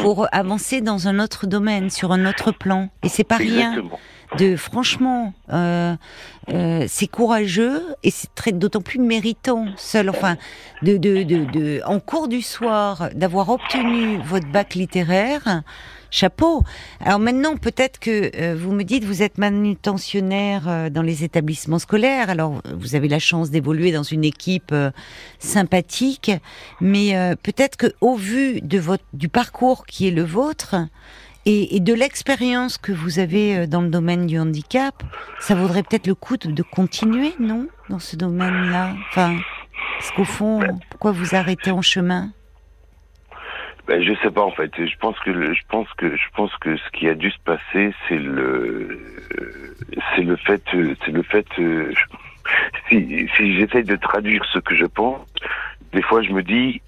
pour 0.00 0.22
mm. 0.22 0.28
avancer 0.32 0.80
dans 0.80 1.08
un 1.08 1.18
autre 1.18 1.46
domaine, 1.46 1.90
sur 1.90 2.12
un 2.12 2.26
autre 2.26 2.52
plan. 2.52 2.88
Et 3.02 3.08
c'est 3.08 3.24
pas 3.24 3.36
rien 3.36 3.82
de 4.36 4.56
franchement, 4.56 5.32
euh, 5.52 5.96
euh, 6.50 6.84
c'est 6.86 7.06
courageux 7.06 7.82
et 8.02 8.10
c'est 8.10 8.34
très 8.34 8.52
d'autant 8.52 8.82
plus 8.82 8.98
méritant, 8.98 9.66
seul, 9.76 10.10
enfin, 10.10 10.36
de, 10.82 10.96
de, 10.96 11.22
de, 11.22 11.44
de 11.44 11.80
en 11.86 11.98
cours 12.00 12.28
du 12.28 12.42
soir, 12.42 13.08
d'avoir 13.14 13.48
obtenu 13.48 14.18
votre 14.26 14.46
bac 14.48 14.74
littéraire. 14.74 15.62
Chapeau. 16.10 16.62
Alors 17.00 17.18
maintenant, 17.18 17.56
peut-être 17.56 17.98
que 17.98 18.30
euh, 18.34 18.56
vous 18.58 18.72
me 18.72 18.82
dites, 18.82 19.04
vous 19.04 19.22
êtes 19.22 19.36
manutentionnaire 19.36 20.66
euh, 20.66 20.88
dans 20.88 21.02
les 21.02 21.22
établissements 21.22 21.78
scolaires. 21.78 22.30
Alors, 22.30 22.62
vous 22.74 22.94
avez 22.94 23.08
la 23.08 23.18
chance 23.18 23.50
d'évoluer 23.50 23.92
dans 23.92 24.02
une 24.02 24.24
équipe 24.24 24.70
euh, 24.72 24.90
sympathique, 25.38 26.30
mais 26.80 27.36
peut-être 27.42 27.76
que 27.76 27.92
au 28.00 28.14
vu 28.14 28.60
de 28.60 28.78
votre 28.78 29.04
du 29.12 29.28
parcours 29.28 29.84
qui 29.88 30.08
est 30.08 30.12
le 30.12 30.22
vôtre, 30.22 30.76
et, 31.50 31.80
de 31.80 31.94
l'expérience 31.94 32.76
que 32.76 32.92
vous 32.92 33.20
avez 33.20 33.56
euh, 33.56 33.66
dans 33.66 33.80
le 33.80 33.88
domaine 33.88 34.26
du 34.26 34.38
handicap, 34.38 35.02
ça 35.38 35.54
vaudrait 35.54 35.82
peut-être 35.82 36.06
le 36.06 36.14
coup 36.14 36.36
de, 36.36 36.62
continuer, 36.62 37.32
non 37.40 37.68
Dans 37.88 37.98
ce 37.98 38.16
domaine-là? 38.16 38.94
Enfin, 39.08 39.38
parce 39.98 40.10
qu'au 40.10 40.24
fond, 40.24 40.60
pourquoi 40.90 41.12
vous 41.12 41.34
arrêtez 41.34 41.70
en 41.70 41.80
chemin? 41.80 42.32
Ben, 43.86 44.02
je 44.02 44.12
sais 44.22 44.30
pas 44.30 44.42
en 44.42 44.50
fait. 44.50 44.70
Je 44.76 44.96
pense 44.98 45.18
que 45.20 45.54
je 45.54 45.62
pense 45.70 45.88
que 45.96 46.14
je 46.14 46.28
pense 46.36 46.54
que 46.56 46.76
ce 46.76 46.90
qui 46.92 47.08
a 47.08 47.14
dû 47.14 47.30
se 47.30 47.38
passer, 47.38 47.94
c'est 48.06 48.18
le 48.18 49.00
c'est 50.14 50.22
le 50.22 50.36
fait 50.36 50.62
c'est 50.70 51.12
le 51.12 51.22
fait 51.22 51.46
euh, 51.58 51.90
si 52.90 53.26
si 53.34 53.56
j'essaye 53.56 53.84
de 53.84 53.96
traduire 53.96 54.44
ce 54.52 54.58
que 54.58 54.74
je 54.74 54.84
pense, 54.84 55.26
des 55.94 56.02
fois 56.02 56.20
je 56.20 56.32
me 56.32 56.42
dis 56.42 56.82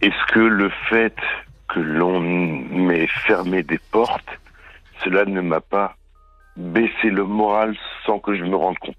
est-ce 0.00 0.32
que 0.32 0.40
le 0.40 0.70
fait 0.90 1.14
que 1.76 1.80
l'on 1.82 2.20
m'ait 2.20 3.06
fermé 3.26 3.62
des 3.62 3.78
portes, 3.90 4.30
cela 5.04 5.26
ne 5.26 5.42
m'a 5.42 5.60
pas 5.60 5.94
baissé 6.56 7.10
le 7.10 7.24
moral 7.24 7.76
sans 8.06 8.18
que 8.18 8.34
je 8.34 8.44
me 8.44 8.56
rende 8.56 8.78
compte. 8.78 8.96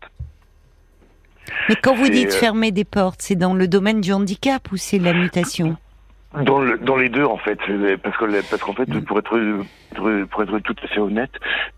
Mais 1.70 1.76
quand 1.76 1.96
vous 1.96 2.10
dites 2.10 2.28
euh, 2.28 2.40
fermer 2.40 2.72
des 2.72 2.84
portes, 2.84 3.22
c'est 3.24 3.36
dans 3.36 3.56
le 3.56 3.68
domaine 3.68 4.00
du 4.00 4.14
handicap 4.14 4.72
ou 4.72 4.78
c'est 4.78 5.00
la 5.00 5.14
mutation? 5.14 5.76
Dans, 6.44 6.60
le, 6.60 6.78
dans 6.78 6.96
les 6.96 7.10
deux 7.10 7.26
en 7.26 7.38
fait, 7.38 7.58
parce 8.02 8.18
que 8.18 8.50
parce 8.50 8.62
qu'en 8.62 8.74
fait 8.74 8.86
pour 9.06 9.20
être 9.20 9.40
pour 10.30 10.44
être 10.44 10.60
tout 10.60 10.76
à 10.84 10.88
fait 10.88 11.00
honnête, 11.00 11.32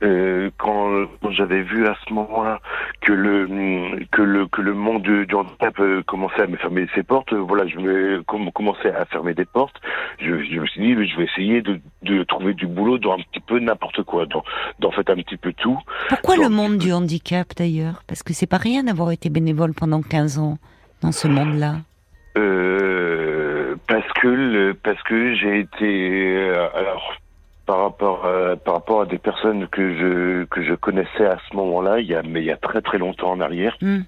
euh, 0.04 0.50
quand, 0.58 1.06
quand 1.22 1.32
j'avais 1.32 1.62
vu 1.62 1.88
à 1.88 1.95
ce 2.08 2.13
moment-là 2.13 2.60
que 3.02 3.13
le 3.13 3.48
que 4.12 4.22
le 4.22 4.48
que 4.48 4.62
le 4.62 4.74
monde 4.74 5.04
du, 5.04 5.28
handicap 5.34 5.80
euh, 5.80 6.02
commençait 6.04 6.41
à 6.41 6.48
me 6.48 6.58
fermer 6.58 6.88
ses 6.95 7.04
portes, 7.04 7.34
voilà, 7.34 7.67
je 7.67 7.78
me 7.78 8.24
commençais 8.24 8.93
à 8.93 9.06
fermer 9.06 9.34
des 9.34 9.45
portes. 9.45 9.76
Je, 10.19 10.43
je 10.43 10.60
me 10.60 10.65
suis 10.67 10.82
dit, 10.82 11.08
je 11.08 11.17
vais 11.17 11.26
essayer 11.26 11.62
de, 11.62 11.80
de 12.04 12.24
trouver 12.24 12.54
du 12.54 12.67
boulot 12.67 12.98
dans 12.98 13.13
un 13.13 13.22
petit 13.32 13.39
peu 13.39 13.60
n'importe 13.60 14.04
quoi, 14.04 14.26
dans, 14.26 14.43
dans 14.80 14.91
fait 14.91 15.10
un 15.10 15.15
petit 15.15 15.38
peu 15.38 15.54
tout. 15.54 15.80
Pourquoi 16.10 16.38
le 16.38 16.50
monde 16.50 16.78
du 16.78 16.91
handicap 16.91 17.48
d'ailleurs? 17.56 18.04
Parce 18.08 18.24
que 18.24 18.34
c'est 18.34 18.48
pas 18.48 18.58
rien 18.58 18.84
d'avoir 18.84 19.12
été 19.12 19.30
bénévole 19.30 19.74
pendant 19.74 20.02
15 20.02 20.39
ans 20.39 20.58
dans 21.02 21.12
ce 21.12 21.28
monde-là. 21.28 21.76
Euh, 22.38 22.98
parce 24.19 24.21
que 24.21 24.27
le, 24.27 24.73
parce 24.73 25.01
que 25.03 25.34
j'ai 25.36 25.60
été 25.60 26.38
euh, 26.38 26.67
alors 26.75 27.13
par 27.65 27.82
rapport 27.84 28.25
à, 28.25 28.55
par 28.58 28.75
rapport 28.75 29.01
à 29.01 29.05
des 29.05 29.17
personnes 29.17 29.67
que 29.67 29.95
je 29.95 30.43
que 30.45 30.62
je 30.63 30.73
connaissais 30.73 31.25
à 31.25 31.38
ce 31.49 31.55
moment-là, 31.55 31.99
il 31.99 32.08
y 32.08 32.15
a 32.15 32.21
mais 32.23 32.41
il 32.41 32.45
y 32.45 32.51
a 32.51 32.58
très 32.58 32.82
très 32.82 32.97
longtemps 32.97 33.32
en 33.32 33.39
arrière. 33.39 33.77
Hmm. 33.82 34.01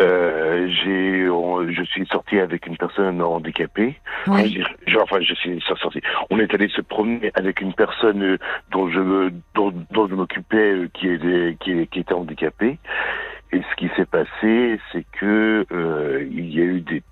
Euh, 0.00 0.68
j'ai, 0.68 1.26
je 1.26 1.82
suis 1.84 2.06
sorti 2.06 2.38
avec 2.38 2.66
une 2.66 2.76
personne 2.76 3.20
handicapée. 3.20 3.94
Oui. 4.26 4.64
Enfin, 5.00 5.20
je 5.20 5.34
suis 5.34 5.60
sorti. 5.60 6.00
On 6.30 6.38
est 6.40 6.52
allé 6.54 6.68
se 6.68 6.80
promener 6.80 7.30
avec 7.34 7.60
une 7.60 7.74
personne 7.74 8.38
dont 8.72 8.88
je 8.88 9.30
dont, 9.54 9.72
dont 9.90 10.08
je 10.08 10.14
m'occupais, 10.14 10.72
euh, 10.72 10.88
qui 10.94 11.08
était 11.08 11.56
qui, 11.60 11.86
qui 11.88 12.00
était 12.00 12.14
handicapée. 12.14 12.78
Et 13.52 13.60
ce 13.60 13.76
qui 13.76 13.88
s'est 13.96 14.06
passé, 14.06 14.80
c'est 14.90 15.04
que 15.20 15.66
euh, 15.70 16.26
il 16.28 16.52
y 16.52 16.60
a 16.60 16.64
eu 16.64 16.80
des 16.80 17.02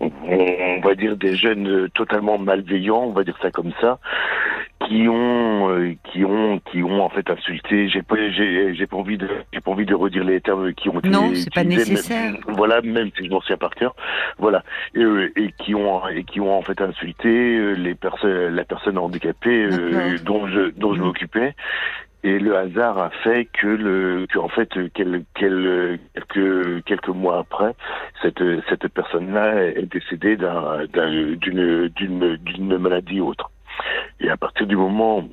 on 0.00 0.80
va 0.80 0.94
dire 0.94 1.16
des 1.16 1.34
jeunes 1.36 1.88
totalement 1.94 2.38
malveillants, 2.38 3.04
on 3.04 3.12
va 3.12 3.24
dire 3.24 3.36
ça 3.42 3.50
comme 3.50 3.72
ça, 3.80 3.98
qui 4.86 5.08
ont 5.08 5.70
euh, 5.70 5.94
qui 6.04 6.24
ont 6.24 6.60
qui 6.70 6.82
ont 6.82 7.02
en 7.02 7.08
fait 7.08 7.28
insulté. 7.30 7.88
J'ai 7.88 8.02
pas 8.02 8.16
j'ai 8.30 8.74
j'ai 8.74 8.86
pas 8.86 8.96
envie 8.96 9.16
de 9.16 9.28
j'ai 9.52 9.60
pas 9.60 9.70
envie 9.70 9.86
de 9.86 9.94
redire 9.94 10.24
les 10.24 10.40
termes 10.40 10.72
qui 10.74 10.88
ont 10.88 10.98
été 10.98 11.08
non 11.08 11.32
c'est 11.34 11.52
pas 11.52 11.64
nécessaire. 11.64 12.34
voilà 12.48 12.80
même 12.82 13.10
si 13.16 13.24
je 13.24 13.30
m'en 13.30 13.40
souviens 13.40 13.56
par 13.56 13.74
cœur 13.74 13.94
voilà. 14.38 14.62
Et, 14.94 15.00
euh, 15.00 15.32
et, 15.36 15.52
qui 15.58 15.74
ont 15.74 16.06
et 16.08 16.24
qui 16.24 16.40
ont 16.40 16.56
en 16.56 16.62
fait 16.62 16.80
insulté 16.80 17.28
euh, 17.28 17.72
les 17.74 17.94
personnes 17.94 18.54
la 18.54 18.64
personne 18.64 18.98
handicapée 18.98 19.68
dont 20.24 20.46
je 20.48 20.70
dont 20.70 20.94
je 20.94 21.00
mm. 21.00 21.04
m'occupais 21.04 21.54
et 22.24 22.38
le 22.38 22.56
hasard 22.56 22.98
a 22.98 23.10
fait 23.22 23.44
que 23.44 23.66
le 23.66 24.26
que 24.26 24.38
en 24.38 24.48
fait 24.48 24.70
quel, 24.94 25.24
quel, 25.34 26.00
quelques 26.14 26.84
quelques 26.84 27.08
mois 27.08 27.38
après 27.38 27.74
cette 28.22 28.42
cette 28.68 28.88
personne 28.88 29.32
là 29.32 29.62
est 29.62 29.92
décédée 29.92 30.36
d'un 30.36 30.86
d'une 30.88 31.88
d'une 31.88 32.36
d'une 32.36 32.78
maladie 32.78 33.20
autre 33.20 33.50
et 34.20 34.28
à 34.28 34.36
partir 34.36 34.66
du 34.66 34.76
moment, 34.76 35.24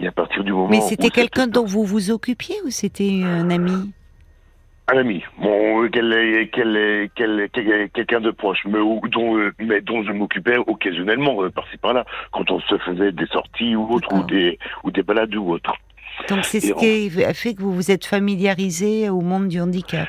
et 0.00 0.06
à 0.06 0.12
partir 0.12 0.44
du 0.44 0.52
moment. 0.52 0.68
Mais 0.68 0.80
c'était 0.80 1.10
quelqu'un 1.10 1.46
dont 1.46 1.64
vous 1.64 1.84
vous 1.84 2.10
occupiez 2.10 2.56
ou 2.64 2.70
c'était 2.70 3.22
un 3.24 3.50
ami? 3.50 3.92
Un 4.88 4.98
ami, 4.98 5.22
bon, 5.40 5.88
quelqu'un 5.88 8.20
de 8.20 8.30
proche, 8.32 8.58
mais 8.66 8.80
dont, 9.10 9.50
mais 9.60 9.80
dont 9.80 10.02
je 10.02 10.10
m'occupais 10.10 10.58
occasionnellement, 10.58 11.42
euh, 11.42 11.50
par-ci 11.50 11.76
par-là, 11.76 12.04
quand 12.32 12.50
on 12.50 12.60
se 12.60 12.76
faisait 12.78 13.12
des 13.12 13.26
sorties 13.26 13.76
ou 13.76 13.92
autres, 13.92 14.12
ou 14.12 14.24
des, 14.24 14.58
ou 14.82 14.90
des 14.90 15.04
balades 15.04 15.34
ou 15.36 15.52
autres. 15.52 15.72
Donc 16.28 16.44
c'est 16.44 16.60
ce 16.60 16.72
qui 16.74 17.24
a 17.24 17.34
fait 17.34 17.54
que 17.54 17.62
vous 17.62 17.74
vous 17.74 17.90
êtes 17.90 18.04
familiarisé 18.04 19.08
au 19.08 19.20
monde 19.20 19.48
du 19.48 19.60
handicap 19.60 20.08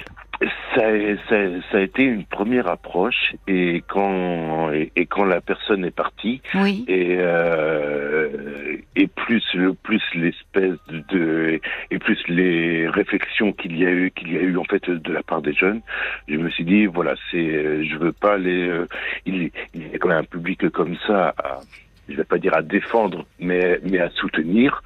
ça, 0.75 0.81
ça, 1.29 1.35
ça, 1.71 1.77
a 1.77 1.81
été 1.81 2.03
une 2.03 2.25
première 2.25 2.67
approche 2.67 3.35
et 3.47 3.83
quand 3.87 4.71
et, 4.71 5.05
quand 5.05 5.25
la 5.25 5.41
personne 5.41 5.85
est 5.85 5.91
partie 5.91 6.41
oui. 6.55 6.85
et 6.87 7.17
euh, 7.19 8.77
et 8.95 9.07
plus 9.07 9.43
le 9.53 9.73
plus 9.73 10.01
l'espèce 10.15 10.77
de 11.09 11.59
et 11.91 11.99
plus 11.99 12.19
les 12.27 12.87
réflexions 12.89 13.53
qu'il 13.53 13.77
y 13.77 13.85
a 13.85 13.91
eu 13.91 14.11
qu'il 14.11 14.33
y 14.33 14.37
a 14.37 14.41
eu 14.41 14.57
en 14.57 14.63
fait 14.63 14.89
de 14.89 15.13
la 15.13 15.23
part 15.23 15.41
des 15.41 15.53
jeunes, 15.53 15.81
je 16.27 16.37
me 16.37 16.49
suis 16.49 16.65
dit 16.65 16.85
voilà 16.85 17.15
c'est 17.31 17.85
je 17.85 17.97
veux 17.97 18.13
pas 18.13 18.37
les 18.37 18.67
euh, 18.67 18.87
il, 19.25 19.51
il 19.73 19.91
y 19.91 19.95
a 19.95 19.97
quand 19.99 20.09
même 20.09 20.19
un 20.19 20.23
public 20.23 20.69
comme 20.69 20.95
ça 21.07 21.33
à, 21.37 21.59
je 22.09 22.15
vais 22.15 22.23
pas 22.23 22.37
dire 22.37 22.53
à 22.55 22.61
défendre, 22.61 23.25
mais, 23.39 23.79
mais 23.83 23.99
à 23.99 24.09
soutenir. 24.11 24.83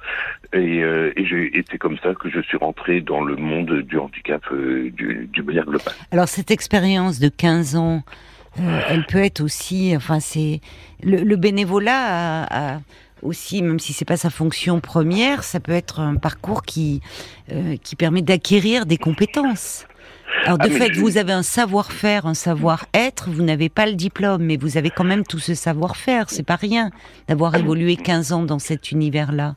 Et, 0.52 0.82
euh, 0.82 1.12
c'est 1.70 1.78
comme 1.78 1.98
ça 1.98 2.14
que 2.14 2.30
je 2.30 2.40
suis 2.40 2.56
rentré 2.56 3.00
dans 3.00 3.22
le 3.22 3.36
monde 3.36 3.82
du 3.82 3.98
handicap 3.98 4.42
euh, 4.52 4.90
du, 4.90 5.28
du 5.32 5.42
manière 5.42 5.64
globale. 5.64 5.94
Alors 6.10 6.28
cette 6.28 6.50
expérience 6.50 7.18
de 7.18 7.28
15 7.28 7.76
ans, 7.76 8.02
euh, 8.60 8.80
elle 8.88 9.04
peut 9.04 9.18
être 9.18 9.40
aussi, 9.40 9.92
enfin 9.94 10.20
c'est 10.20 10.60
le, 11.02 11.36
bénévolat 11.36 12.44
a, 12.44 12.80
aussi, 13.22 13.62
même 13.62 13.78
si 13.78 13.92
c'est 13.92 14.04
pas 14.04 14.16
sa 14.16 14.30
fonction 14.30 14.80
première, 14.80 15.44
ça 15.44 15.60
peut 15.60 15.72
être 15.72 16.00
un 16.00 16.16
parcours 16.16 16.62
qui 16.62 17.00
euh, 17.52 17.76
qui 17.82 17.96
permet 17.96 18.22
d'acquérir 18.22 18.86
des 18.86 18.96
compétences. 18.96 19.86
Alors 20.44 20.58
de 20.58 20.66
ah, 20.66 20.70
fait, 20.70 20.90
vous 20.92 21.18
avez 21.18 21.32
un 21.32 21.42
savoir-faire, 21.42 22.26
un 22.26 22.34
savoir-être, 22.34 23.28
vous 23.30 23.42
n'avez 23.42 23.68
pas 23.68 23.86
le 23.86 23.94
diplôme, 23.94 24.42
mais 24.42 24.56
vous 24.56 24.76
avez 24.76 24.90
quand 24.90 25.04
même 25.04 25.24
tout 25.24 25.38
ce 25.38 25.54
savoir-faire, 25.54 26.30
c'est 26.30 26.42
pas 26.42 26.56
rien 26.56 26.90
d'avoir 27.26 27.54
évolué 27.54 27.96
15 27.96 28.32
ans 28.32 28.42
dans 28.42 28.58
cet 28.58 28.92
univers-là. 28.92 29.56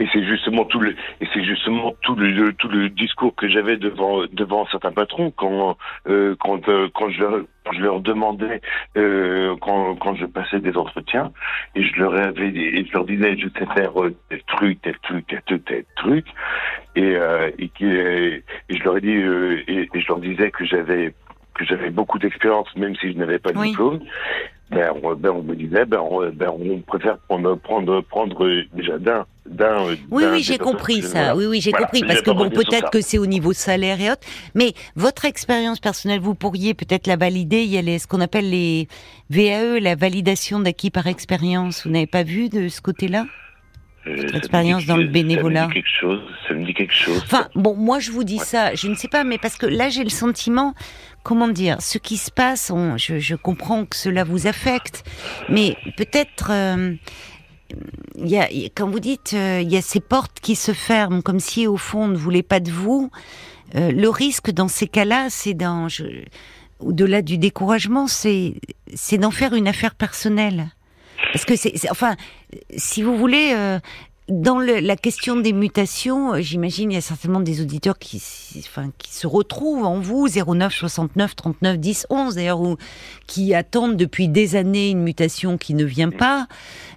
Et 0.00 0.08
c'est 0.14 0.24
justement 0.24 0.64
tout 0.64 0.80
le, 0.80 0.96
et 1.20 1.28
c'est 1.32 1.44
justement 1.44 1.94
tout 2.00 2.14
le, 2.14 2.52
tout 2.54 2.68
le 2.68 2.88
discours 2.88 3.34
que 3.34 3.48
j'avais 3.48 3.76
devant, 3.76 4.24
devant 4.32 4.66
certains 4.66 4.92
patrons 4.92 5.30
quand, 5.30 5.76
euh, 6.08 6.34
quand, 6.40 6.66
euh, 6.70 6.88
quand 6.94 7.10
je, 7.10 7.44
je 7.72 7.80
leur 7.80 8.00
demandais, 8.00 8.62
euh, 8.96 9.54
quand, 9.60 9.96
quand 9.96 10.14
je 10.14 10.24
passais 10.24 10.58
des 10.58 10.74
entretiens, 10.74 11.32
et 11.74 11.82
je 11.82 11.94
leur 11.96 12.14
avais, 12.14 12.48
et 12.48 12.86
je 12.86 12.92
leur 12.94 13.04
disais, 13.04 13.36
je 13.36 13.48
sais 13.58 13.66
faire 13.74 13.92
tel 14.30 14.42
truc, 14.44 14.80
tel 14.80 14.98
truc, 15.02 15.26
tel, 15.46 15.60
tel 15.60 15.84
truc, 15.96 16.26
et, 16.96 17.16
et, 17.58 17.68
qui, 17.68 17.84
et 17.84 18.42
je 18.70 18.82
leur 18.82 18.96
ai 18.96 19.00
dit, 19.02 19.10
et, 19.10 19.88
je 19.94 20.08
leur 20.08 20.18
disais 20.18 20.50
que 20.50 20.64
j'avais 20.64 21.12
que 21.52 21.66
j'avais 21.66 21.90
beaucoup 21.90 22.18
d'expérience, 22.18 22.74
même 22.74 22.96
si 22.96 23.12
je 23.12 23.18
n'avais 23.18 23.38
pas 23.38 23.52
de 23.52 23.62
diplôme 23.62 24.00
ben, 24.70 24.92
on, 25.02 25.14
ben, 25.14 25.30
on 25.30 25.42
me 25.42 25.56
disait, 25.56 25.84
ben, 25.84 25.98
on, 25.98 26.30
ben, 26.30 26.48
on 26.48 26.80
préfère 26.80 27.18
prendre, 27.18 27.56
prendre, 27.56 28.00
prendre 28.02 28.48
déjà 28.72 28.98
d'un. 28.98 29.26
d'un 29.46 29.84
oui, 30.10 30.24
oui, 30.30 30.42
j'ai 30.42 30.58
compris 30.58 31.02
ça. 31.02 31.34
Oui, 31.34 31.46
oui, 31.46 31.60
j'ai 31.60 31.72
compris. 31.72 32.02
Parce 32.02 32.22
que 32.22 32.30
bon, 32.30 32.50
peut-être 32.50 32.90
que 32.90 33.00
c'est 33.00 33.18
au 33.18 33.26
niveau 33.26 33.52
salaire 33.52 34.00
et 34.00 34.10
autres. 34.10 34.26
Mais 34.54 34.74
votre 34.94 35.24
expérience 35.24 35.80
personnelle, 35.80 36.20
vous 36.20 36.36
pourriez 36.36 36.74
peut-être 36.74 37.08
la 37.08 37.16
valider. 37.16 37.62
Il 37.64 37.72
y 37.72 37.78
a 37.78 37.98
ce 37.98 38.06
qu'on 38.06 38.20
appelle 38.20 38.48
les 38.48 38.86
VAE, 39.28 39.80
la 39.80 39.96
validation 39.96 40.60
d'acquis 40.60 40.90
par 40.90 41.08
expérience. 41.08 41.84
Vous 41.84 41.92
n'avez 41.92 42.06
pas 42.06 42.22
vu 42.22 42.48
de 42.48 42.68
ce 42.68 42.80
côté-là? 42.80 43.24
Euh, 44.06 44.28
expérience 44.32 44.86
dans 44.86 44.96
le 44.96 45.06
bénévolat. 45.06 45.68
Ça 45.68 45.68
me 45.68 45.74
dit 45.74 45.74
quelque 45.74 46.00
chose. 46.00 46.20
Ça 46.48 46.54
me 46.54 46.64
dit 46.64 46.74
quelque 46.74 46.94
chose. 46.94 47.22
Enfin, 47.24 47.48
bon, 47.54 47.76
moi 47.76 47.98
je 47.98 48.10
vous 48.10 48.24
dis 48.24 48.38
ça, 48.38 48.74
je 48.74 48.88
ne 48.88 48.94
sais 48.94 49.08
pas, 49.08 49.24
mais 49.24 49.36
parce 49.36 49.56
que 49.56 49.66
là 49.66 49.90
j'ai 49.90 50.04
le 50.04 50.10
sentiment, 50.10 50.74
comment 51.22 51.48
dire, 51.48 51.80
ce 51.80 51.98
qui 51.98 52.16
se 52.16 52.30
passe, 52.30 52.72
je, 52.96 53.18
je, 53.18 53.34
comprends 53.34 53.84
que 53.84 53.96
cela 53.96 54.24
vous 54.24 54.46
affecte, 54.46 55.04
mais 55.48 55.76
peut-être. 55.96 56.50
Euh, 56.50 56.94
il 58.16 58.26
y 58.26 58.36
a, 58.36 58.48
quand 58.74 58.90
vous 58.90 58.98
dites, 58.98 59.32
euh, 59.34 59.60
il 59.62 59.70
y 59.70 59.76
a 59.76 59.82
ces 59.82 60.00
portes 60.00 60.40
qui 60.40 60.56
se 60.56 60.72
ferment, 60.72 61.20
comme 61.22 61.38
si 61.38 61.68
au 61.68 61.76
fond 61.76 62.04
on 62.04 62.08
ne 62.08 62.16
voulait 62.16 62.42
pas 62.42 62.58
de 62.58 62.70
vous. 62.70 63.10
le 63.74 64.08
risque 64.08 64.50
dans 64.50 64.66
ces 64.66 64.88
cas-là, 64.88 65.26
c'est 65.30 65.54
dans, 65.54 65.86
au-delà 66.80 67.22
du 67.22 67.38
découragement, 67.38 68.08
c'est, 68.08 68.54
c'est 68.92 69.18
d'en 69.18 69.30
faire 69.30 69.54
une 69.54 69.68
affaire 69.68 69.94
personnelle. 69.94 70.70
Parce 71.32 71.44
que 71.44 71.56
c'est, 71.56 71.90
enfin, 71.90 72.16
si 72.76 73.02
vous 73.02 73.16
voulez, 73.16 73.52
euh, 73.54 73.78
dans 74.30 74.60
la 74.60 74.96
question 74.96 75.36
des 75.36 75.52
mutations, 75.52 76.34
euh, 76.34 76.40
j'imagine 76.40 76.92
il 76.92 76.94
y 76.94 76.98
a 76.98 77.00
certainement 77.00 77.40
des 77.40 77.60
auditeurs 77.60 77.98
qui, 77.98 78.22
enfin, 78.58 78.90
qui 78.98 79.12
se 79.12 79.26
retrouvent 79.26 79.84
en 79.84 79.98
vous, 79.98 80.28
09 80.28 80.72
69 80.72 81.34
39 81.34 81.78
10 81.78 82.06
11 82.10 82.34
d'ailleurs, 82.36 82.60
ou 82.60 82.76
qui 83.26 83.54
attendent 83.54 83.96
depuis 83.96 84.28
des 84.28 84.54
années 84.54 84.90
une 84.90 85.02
mutation 85.02 85.58
qui 85.58 85.74
ne 85.74 85.84
vient 85.84 86.10
pas, 86.10 86.46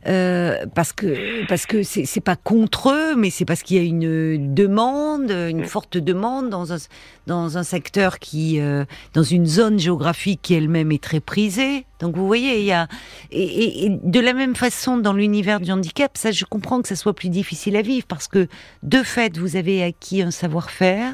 euh, 0.08 0.66
parce 0.76 0.94
que 0.94 1.48
parce 1.48 1.66
que 1.66 1.82
c'est 1.82 2.22
pas 2.22 2.36
contre 2.36 2.92
eux, 2.92 3.16
mais 3.16 3.32
c'est 3.32 3.46
parce 3.46 3.64
qu'il 3.64 3.78
y 3.78 3.80
a 3.80 3.84
une 3.84 4.54
demande, 4.54 5.32
une 5.32 5.66
forte 5.66 5.98
demande 5.98 6.50
dans 6.50 6.72
un 6.72 6.78
dans 7.26 7.58
un 7.58 7.64
secteur 7.64 8.20
qui, 8.20 8.60
euh, 8.60 8.86
dans 9.14 9.24
une 9.24 9.46
zone 9.46 9.80
géographique 9.80 10.42
qui 10.44 10.54
elle-même 10.54 10.92
est 10.92 11.02
très 11.02 11.20
prisée. 11.20 11.86
Donc 12.04 12.18
vous 12.18 12.28
voyez, 12.28 12.60
il 12.60 12.66
y 12.66 12.74
a 12.74 12.90
et, 13.32 13.88
de 13.90 14.20
la 14.20 14.34
même 14.34 14.56
façon 14.56 14.98
dans 14.98 15.14
l'univers 15.14 15.62
du 15.62 15.72
handicap, 15.72 16.18
ça 16.18 16.32
je 16.32 16.44
comprends 16.44 16.82
que 16.82 16.90
ça 16.90 16.98
soit 16.98 17.14
plus 17.14 17.30
difficile 17.30 17.78
à 17.78 17.82
vivre 17.82 18.06
parce 18.06 18.28
que 18.28 18.50
de 18.84 19.04
fait 19.04 19.38
vous 19.38 19.56
avez 19.56 19.82
acquis 19.82 20.22
un 20.22 20.30
savoir-faire, 20.30 21.14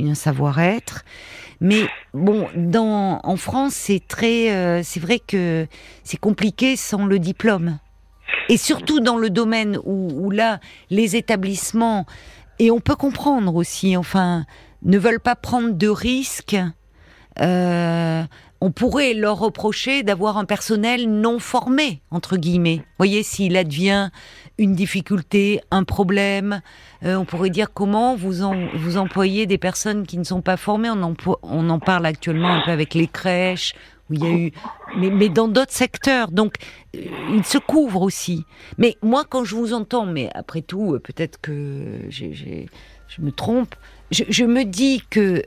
un 0.00 0.14
savoir-être. 0.14 1.04
Mais 1.60 1.88
bon, 2.14 2.48
dans, 2.54 3.20
en 3.24 3.36
France, 3.36 3.74
c'est 3.74 4.02
très, 4.06 4.52
euh, 4.52 4.82
c'est 4.84 5.00
vrai 5.00 5.18
que 5.18 5.66
c'est 6.04 6.16
compliqué 6.16 6.76
sans 6.76 7.04
le 7.04 7.18
diplôme. 7.18 7.78
Et 8.48 8.56
surtout 8.56 9.00
dans 9.00 9.16
le 9.16 9.28
domaine 9.28 9.76
où, 9.84 10.08
où, 10.14 10.30
là, 10.30 10.60
les 10.90 11.16
établissements, 11.16 12.06
et 12.60 12.70
on 12.70 12.80
peut 12.80 12.96
comprendre 12.96 13.54
aussi, 13.56 13.96
enfin, 13.96 14.46
ne 14.82 14.98
veulent 14.98 15.20
pas 15.20 15.36
prendre 15.36 15.72
de 15.72 15.88
risques. 15.88 16.56
Euh, 17.40 18.22
on 18.62 18.70
pourrait 18.70 19.12
leur 19.12 19.40
reprocher 19.40 20.04
d'avoir 20.04 20.38
un 20.38 20.44
personnel 20.44 21.10
non 21.10 21.40
formé, 21.40 22.00
entre 22.12 22.36
guillemets. 22.36 22.76
Vous 22.76 22.96
voyez, 22.96 23.24
s'il 23.24 23.56
advient 23.56 24.10
une 24.56 24.76
difficulté, 24.76 25.60
un 25.72 25.82
problème, 25.82 26.62
euh, 27.04 27.16
on 27.16 27.24
pourrait 27.24 27.50
dire 27.50 27.72
comment 27.74 28.14
vous, 28.14 28.44
vous 28.74 28.96
employez 28.98 29.46
des 29.46 29.58
personnes 29.58 30.06
qui 30.06 30.16
ne 30.16 30.22
sont 30.22 30.42
pas 30.42 30.56
formées. 30.56 30.90
On 30.90 31.68
en, 31.70 31.78
parle 31.80 32.06
actuellement 32.06 32.50
un 32.50 32.60
peu 32.64 32.70
avec 32.70 32.94
les 32.94 33.08
crèches, 33.08 33.74
où 34.08 34.14
il 34.14 34.22
y 34.22 34.26
a 34.28 34.30
eu, 34.30 34.52
mais, 34.96 35.28
dans 35.28 35.48
d'autres 35.48 35.72
secteurs. 35.72 36.30
Donc, 36.30 36.54
euh, 36.94 37.00
il 37.34 37.44
se 37.44 37.58
couvre 37.58 38.02
aussi. 38.02 38.44
Mais 38.78 38.96
moi, 39.02 39.24
quand 39.28 39.42
je 39.42 39.56
vous 39.56 39.72
entends, 39.72 40.06
mais 40.06 40.30
après 40.36 40.62
tout, 40.62 40.94
euh, 40.94 41.00
peut-être 41.00 41.40
que 41.40 41.98
je 42.10 43.20
me 43.20 43.32
trompe, 43.32 43.74
je, 44.12 44.44
me 44.44 44.64
dis 44.64 45.02
que 45.10 45.42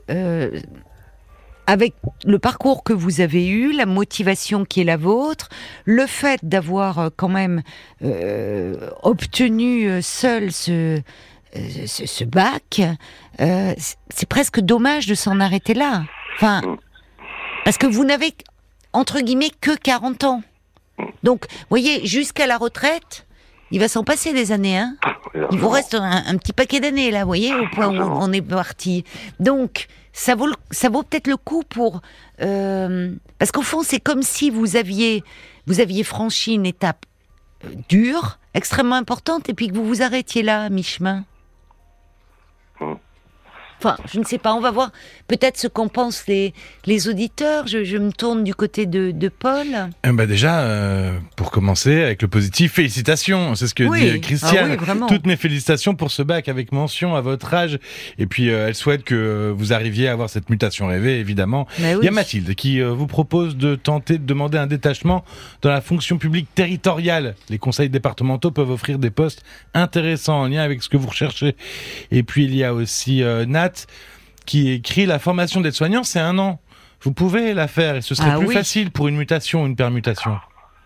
avec 1.66 1.94
le 2.24 2.38
parcours 2.38 2.84
que 2.84 2.92
vous 2.92 3.20
avez 3.20 3.46
eu, 3.48 3.72
la 3.72 3.86
motivation 3.86 4.64
qui 4.64 4.80
est 4.80 4.84
la 4.84 4.96
vôtre, 4.96 5.48
le 5.84 6.06
fait 6.06 6.40
d'avoir 6.42 6.98
euh, 6.98 7.08
quand 7.14 7.28
même 7.28 7.62
euh, 8.04 8.90
obtenu 9.02 9.88
euh, 9.88 10.00
seul 10.00 10.52
ce, 10.52 11.00
ce, 11.54 12.24
bac, 12.24 12.82
c'est 13.38 14.28
presque 14.28 14.60
dommage 14.60 15.06
de 15.06 15.14
s'en 15.14 15.40
arrêter 15.40 15.74
là. 15.74 16.04
Enfin, 16.36 16.60
parce 17.64 17.78
que 17.78 17.86
vous 17.86 18.04
n'avez 18.04 18.34
entre 18.92 19.20
guillemets 19.20 19.50
que 19.60 19.74
40 19.74 20.24
ans. 20.24 20.42
Donc, 21.22 21.46
voyez, 21.68 22.06
jusqu'à 22.06 22.46
la 22.46 22.56
retraite, 22.56 23.26
il 23.70 23.80
va 23.80 23.88
s'en 23.88 24.04
passer 24.04 24.32
des 24.32 24.52
années, 24.52 24.78
hein 24.78 24.96
Il 25.50 25.58
vous 25.58 25.68
reste 25.68 25.94
un, 25.94 26.36
petit 26.36 26.52
paquet 26.52 26.80
d'années 26.80 27.10
là, 27.10 27.20
vous 27.20 27.26
voyez, 27.26 27.54
au 27.54 27.66
point 27.68 27.88
où 27.88 28.00
on 28.00 28.32
est 28.32 28.42
parti. 28.42 29.04
Donc, 29.40 29.88
ça 30.16 30.34
vaut, 30.34 31.02
peut-être 31.02 31.26
le 31.26 31.36
coup 31.36 31.62
pour, 31.68 32.00
euh, 32.40 33.14
parce 33.38 33.52
qu'au 33.52 33.62
fond, 33.62 33.82
c'est 33.82 34.00
comme 34.00 34.22
si 34.22 34.48
vous 34.48 34.76
aviez, 34.76 35.22
vous 35.66 35.80
aviez 35.80 36.04
franchi 36.04 36.54
une 36.54 36.64
étape 36.64 37.04
euh, 37.64 37.68
dure, 37.90 38.38
extrêmement 38.54 38.96
importante, 38.96 39.50
et 39.50 39.54
puis 39.54 39.68
que 39.68 39.74
vous 39.74 39.86
vous 39.86 40.02
arrêtiez 40.02 40.42
là, 40.42 40.64
à 40.64 40.68
mi-chemin. 40.70 41.24
Enfin, 43.86 44.02
je 44.12 44.18
ne 44.18 44.24
sais 44.24 44.38
pas, 44.38 44.52
on 44.52 44.60
va 44.60 44.72
voir 44.72 44.90
peut-être 45.28 45.56
ce 45.56 45.68
qu'en 45.68 45.86
pensent 45.86 46.26
les, 46.26 46.54
les 46.86 47.08
auditeurs. 47.08 47.68
Je, 47.68 47.96
me 47.98 48.10
tourne 48.10 48.42
du 48.42 48.52
côté 48.52 48.84
de, 48.84 49.12
de 49.12 49.28
Paul. 49.28 49.66
Eh 50.04 50.10
ben 50.10 50.26
déjà, 50.26 50.62
euh, 50.62 51.16
pour 51.36 51.52
commencer, 51.52 52.02
avec 52.02 52.20
le 52.20 52.26
positif, 52.26 52.72
félicitations. 52.72 53.54
C'est 53.54 53.68
ce 53.68 53.74
que 53.74 53.84
dit 53.84 54.20
Christiane. 54.20 54.76
Ah 54.88 55.06
Toutes 55.06 55.24
mes 55.24 55.36
félicitations 55.36 55.94
pour 55.94 56.10
ce 56.10 56.22
bac 56.22 56.48
avec 56.48 56.72
mention 56.72 57.14
à 57.14 57.20
votre 57.20 57.54
âge. 57.54 57.78
Et 58.18 58.26
puis, 58.26 58.50
euh, 58.50 58.66
elle 58.66 58.74
souhaite 58.74 59.04
que 59.04 59.54
vous 59.56 59.72
arriviez 59.72 60.08
à 60.08 60.12
avoir 60.12 60.30
cette 60.30 60.50
mutation 60.50 60.88
rêvée, 60.88 61.20
évidemment. 61.20 61.68
Il 61.78 62.02
y 62.02 62.08
a 62.08 62.10
Mathilde 62.10 62.56
qui 62.56 62.80
euh, 62.80 62.90
vous 62.90 63.06
propose 63.06 63.56
de 63.56 63.76
tenter 63.76 64.18
de 64.18 64.26
demander 64.26 64.58
un 64.58 64.66
détachement 64.66 65.24
dans 65.62 65.70
la 65.70 65.80
fonction 65.80 66.18
publique 66.18 66.48
territoriale. 66.56 67.36
Les 67.50 67.58
conseils 67.58 67.88
départementaux 67.88 68.50
peuvent 68.50 68.70
offrir 68.72 68.98
des 68.98 69.10
postes 69.10 69.44
intéressants 69.74 70.40
en 70.40 70.48
lien 70.48 70.62
avec 70.62 70.82
ce 70.82 70.88
que 70.88 70.96
vous 70.96 71.08
recherchez. 71.08 71.54
Et 72.10 72.24
puis, 72.24 72.46
il 72.46 72.56
y 72.56 72.64
a 72.64 72.74
aussi 72.74 73.22
Nat 73.46 73.75
qui 74.46 74.70
écrit 74.70 75.06
la 75.06 75.18
formation 75.18 75.60
d'aide-soignant, 75.60 76.04
c'est 76.04 76.20
un 76.20 76.38
an. 76.38 76.60
Vous 77.02 77.12
pouvez 77.12 77.52
la 77.52 77.68
faire 77.68 77.96
et 77.96 78.00
ce 78.00 78.14
serait 78.14 78.30
ah 78.32 78.38
plus 78.38 78.52
facile 78.52 78.90
pour 78.90 79.08
une 79.08 79.16
mutation 79.16 79.62
ou 79.62 79.66
une 79.66 79.76
permutation. 79.76 80.38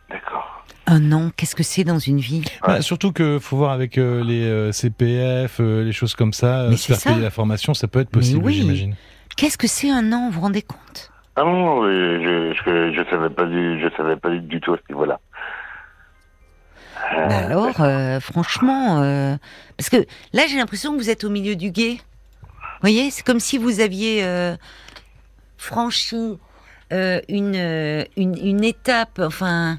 D'accord. 0.08 0.64
Un 0.86 1.12
an, 1.12 1.30
qu'est-ce 1.36 1.54
que 1.54 1.62
c'est 1.62 1.84
dans 1.84 1.98
une 2.00 2.18
vie? 2.18 2.44
Bah, 2.66 2.82
Surtout 2.82 3.12
que 3.12 3.38
faut 3.38 3.56
voir 3.56 3.70
avec 3.70 3.96
euh, 3.96 4.24
les 4.24 4.42
euh, 4.42 4.72
CPF, 4.72 5.60
euh, 5.60 5.84
les 5.84 5.92
choses 5.92 6.14
comme 6.14 6.32
ça, 6.32 6.66
Mais 6.68 6.76
se 6.76 6.92
faire 6.92 7.12
payer 7.12 7.22
la 7.22 7.30
formation, 7.30 7.74
ça 7.74 7.86
peut 7.86 8.00
être 8.00 8.10
possible, 8.10 8.44
oui. 8.44 8.54
j'imagine. 8.54 8.96
Qu'est-ce 9.36 9.56
que 9.56 9.68
c'est 9.68 9.90
un 9.90 10.12
an, 10.12 10.26
vous 10.26 10.32
vous 10.32 10.40
rendez 10.40 10.62
compte? 10.62 11.12
Ah 11.36 11.44
non, 11.44 11.84
je, 11.84 12.52
je, 12.54 13.10
savais 13.10 13.30
pas 13.30 13.44
du, 13.44 13.80
je 13.80 13.88
savais 13.96 14.16
pas 14.16 14.30
du 14.30 14.60
tout 14.60 14.74
à 14.74 14.76
ce 14.76 14.92
niveau-là. 14.92 15.20
Bah 17.16 17.38
alors, 17.46 18.20
franchement, 18.20 18.96
parce 19.76 19.88
que 19.88 20.04
là 20.32 20.42
j'ai 20.48 20.58
l'impression 20.58 20.92
que 20.92 20.98
vous 20.98 21.08
êtes 21.08 21.24
au 21.24 21.30
milieu 21.30 21.56
du 21.56 21.70
guet 21.70 21.98
voyez, 22.80 23.10
c'est 23.10 23.24
comme 23.24 23.40
si 23.40 23.58
vous 23.58 23.80
aviez 23.80 24.24
euh, 24.24 24.56
franchi 25.56 26.38
euh, 26.92 27.20
une, 27.28 27.56
euh, 27.56 28.04
une, 28.16 28.36
une, 28.36 28.64
étape, 28.64 29.20
enfin, 29.22 29.78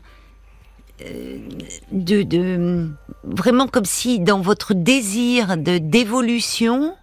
de, 1.92 2.24
de, 2.24 2.90
vraiment 3.24 3.68
comme 3.68 3.86
si 3.86 4.20
dans 4.20 4.42
votre 4.42 4.74
désir 4.74 5.58
de 5.58 5.78
d'évolution, 5.78 6.96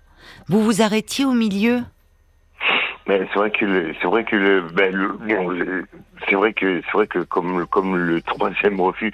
vous 0.49 0.63
vous 0.63 0.83
arrêtiez 0.83 1.25
au 1.25 1.33
milieu. 1.33 1.83
Mais 3.09 3.27
c'est 3.33 3.39
vrai 3.39 3.51
que 3.51 3.95
c'est 4.01 4.07
vrai 4.07 4.25
que 4.25 4.37
le, 4.37 4.61
ben, 4.61 4.95
le, 4.95 5.87
c'est 6.29 6.35
vrai 6.35 6.53
que 6.53 6.83
c'est 6.85 6.93
vrai 6.93 7.07
que 7.07 7.21
comme 7.21 7.67
comme 7.67 7.97
le 7.97 8.21
troisième 8.21 8.81
refus 8.81 9.13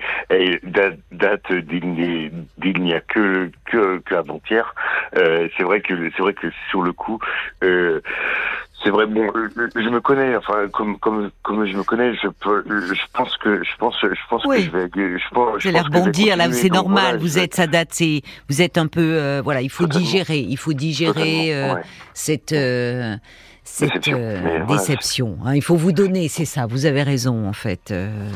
date, 0.65 0.99
date 1.13 1.53
d'il 1.53 2.83
n'y 2.83 2.93
a 2.93 3.01
que 3.01 3.51
que, 3.67 3.99
que 3.99 4.15
avant-hier, 4.17 4.75
euh, 5.17 5.49
c'est 5.57 5.63
vrai 5.63 5.81
que 5.81 5.95
c'est 6.17 6.23
vrai 6.23 6.35
que 6.35 6.49
sur 6.71 6.83
le 6.83 6.93
coup. 6.93 7.21
Euh, 7.63 8.01
c'est 8.83 8.91
vrai, 8.91 9.07
bon, 9.07 9.33
je 9.57 9.89
me 9.89 10.01
connais, 10.01 10.37
enfin, 10.37 10.69
comme 10.71 10.99
comme 10.99 11.31
comme 11.43 11.65
je 11.65 11.75
me 11.75 11.83
connais, 11.83 12.15
je 12.17 12.29
peux, 12.29 12.63
je 12.69 13.01
pense 13.15 13.35
que 13.39 13.65
je 13.65 13.77
pense, 13.79 13.97
je 14.03 14.09
pense 14.29 14.43
que 14.43 14.61
je 14.61 14.71
vais, 14.71 14.89
je 14.95 15.29
pense. 15.33 15.59
Je 15.59 15.71
vais 15.71 15.81
rebondir 15.81 16.37
là, 16.37 16.53
c'est 16.53 16.69
normal. 16.69 17.17
vous 17.17 17.39
êtes, 17.39 17.55
ça 17.55 17.67
date, 17.67 17.89
c'est, 17.93 18.21
vous 18.51 18.61
êtes 18.61 18.77
un 18.77 18.87
peu, 18.87 19.01
euh, 19.01 19.41
voilà, 19.43 19.63
il 19.63 19.71
faut 19.71 19.87
digérer, 19.87 20.39
il 20.39 20.59
faut 20.59 20.75
digérer 20.75 21.55
euh, 21.55 21.75
cette. 22.13 22.53
Euh, 22.53 23.17
cette 23.65 23.89
déception. 23.89 24.19
Euh, 24.19 24.67
déception 24.67 25.39
hein. 25.45 25.55
il 25.55 25.63
faut 25.63 25.77
vous 25.77 25.93
donner, 25.93 26.29
c'est 26.29 26.45
ça. 26.45 26.67
Vous 26.67 26.87
avez 26.87 27.03
raison 27.03 27.49
en 27.49 27.53
fait, 27.53 27.91
euh, 27.91 28.31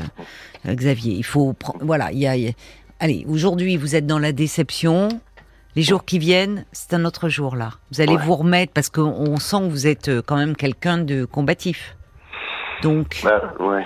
Xavier. 0.66 1.14
Il 1.14 1.24
faut, 1.24 1.54
voilà, 1.80 2.10
il 2.12 2.18
y 2.18 2.26
a, 2.26 2.52
allez, 2.98 3.24
aujourd'hui 3.28 3.76
vous 3.76 3.94
êtes 3.94 4.06
dans 4.06 4.18
la 4.18 4.32
déception. 4.32 5.08
Les 5.76 5.82
jours 5.82 6.04
qui 6.04 6.18
viennent, 6.18 6.64
c'est 6.72 6.94
un 6.94 7.04
autre 7.04 7.28
jour 7.28 7.54
là. 7.54 7.70
Vous 7.92 8.00
allez 8.00 8.16
vous 8.16 8.34
remettre 8.34 8.72
parce 8.72 8.88
qu'on 8.88 9.36
sent 9.38 9.58
que 9.58 9.68
vous 9.68 9.86
êtes 9.86 10.08
euh, 10.08 10.22
quand 10.24 10.36
même 10.36 10.56
quelqu'un 10.56 10.98
de 10.98 11.24
combatif. 11.24 11.97
Donc, 12.82 13.20
bah, 13.24 13.54
ouais, 13.58 13.84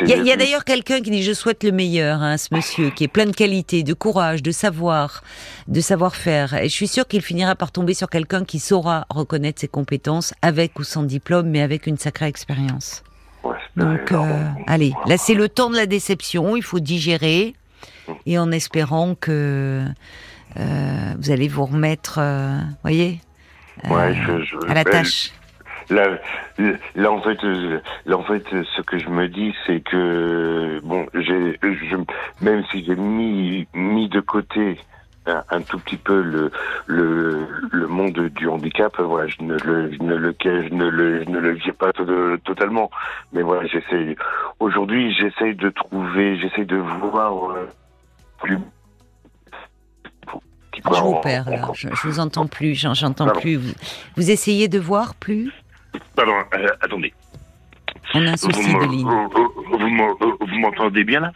il 0.00 0.08
y 0.08 0.32
a, 0.32 0.36
d'ailleurs 0.36 0.64
quelqu'un 0.64 1.00
qui 1.00 1.10
dit 1.10 1.22
je 1.22 1.32
souhaite 1.32 1.62
le 1.62 1.72
meilleur 1.72 2.22
à 2.22 2.26
hein, 2.26 2.36
ce 2.36 2.54
monsieur 2.54 2.90
qui 2.90 3.04
est 3.04 3.08
plein 3.08 3.26
de 3.26 3.34
qualité, 3.34 3.82
de 3.82 3.92
courage, 3.92 4.42
de 4.42 4.50
savoir, 4.50 5.22
de 5.66 5.80
savoir-faire. 5.80 6.54
Et 6.54 6.68
je 6.68 6.74
suis 6.74 6.88
sûre 6.88 7.06
qu'il 7.06 7.20
finira 7.22 7.54
par 7.54 7.70
tomber 7.70 7.94
sur 7.94 8.08
quelqu'un 8.08 8.44
qui 8.44 8.58
saura 8.58 9.06
reconnaître 9.10 9.60
ses 9.60 9.68
compétences 9.68 10.32
avec 10.42 10.78
ou 10.78 10.84
sans 10.84 11.02
diplôme, 11.02 11.48
mais 11.48 11.60
avec 11.60 11.86
une 11.86 11.98
sacrée 11.98 12.26
expérience. 12.26 13.02
Donc, 13.76 14.12
euh, 14.12 14.44
allez, 14.66 14.92
là 15.06 15.16
c'est 15.16 15.34
le 15.34 15.48
temps 15.48 15.70
de 15.70 15.76
la 15.76 15.86
déception. 15.86 16.56
Il 16.56 16.62
faut 16.62 16.80
digérer 16.80 17.54
et 18.26 18.38
en 18.38 18.50
espérant 18.50 19.14
que 19.14 19.84
euh, 20.58 21.14
vous 21.18 21.30
allez 21.30 21.48
vous 21.48 21.66
remettre, 21.66 22.18
euh, 22.20 22.58
voyez, 22.82 23.20
à 23.84 24.74
la 24.74 24.84
tâche 24.84 25.32
là, 25.90 26.18
là 26.94 27.12
en 27.12 27.20
fait, 27.20 27.42
là 28.06 28.16
en 28.18 28.22
fait, 28.22 28.44
ce 28.50 28.82
que 28.82 28.98
je 28.98 29.08
me 29.08 29.28
dis, 29.28 29.54
c'est 29.66 29.80
que 29.80 30.80
bon, 30.82 31.06
j'ai, 31.14 31.58
je, 31.62 31.96
même 32.40 32.64
si 32.70 32.84
j'ai 32.84 32.96
mis 32.96 33.66
mis 33.74 34.08
de 34.08 34.20
côté 34.20 34.78
un, 35.50 35.60
tout 35.60 35.78
petit 35.78 35.96
peu 35.96 36.22
le, 36.22 36.50
le, 36.86 37.46
le 37.70 37.86
monde 37.86 38.18
du 38.34 38.48
handicap, 38.48 38.98
voilà, 39.00 39.28
je 39.28 39.42
ne 39.42 39.58
le, 39.58 39.92
je 39.92 40.02
ne 40.02 40.14
le, 40.14 40.34
je 40.40 40.74
ne 40.74 40.88
le, 40.88 41.24
je 41.24 41.28
ne 41.28 41.38
le 41.38 41.52
vis 41.52 41.72
pas 41.72 41.92
totalement, 41.92 42.90
mais 43.32 43.42
voilà, 43.42 43.66
j'essaie. 43.66 44.16
Aujourd'hui, 44.58 45.14
j'essaye 45.14 45.54
de 45.54 45.68
trouver, 45.68 46.38
j'essaye 46.38 46.66
de 46.66 46.76
voir 46.76 47.50
euh, 47.50 47.68
plus 48.40 48.58
je 50.94 51.00
vous 51.00 51.20
perds 51.20 51.50
là, 51.50 51.68
je, 51.74 51.88
je 51.88 52.08
vous 52.08 52.20
entends 52.20 52.46
plus, 52.46 52.74
j'entends 52.74 53.28
plus. 53.30 53.56
Vous, 53.56 53.72
vous 54.16 54.30
essayez 54.30 54.68
de 54.68 54.78
voir 54.78 55.14
plus? 55.14 55.52
Pardon, 56.14 56.32
euh, 56.54 56.68
attendez. 56.80 57.12
On 58.14 58.26
a 58.26 58.32
un 58.32 58.36
souci. 58.36 58.72
Vous 58.72 60.58
m'entendez 60.58 61.04
bien 61.04 61.20
là? 61.20 61.32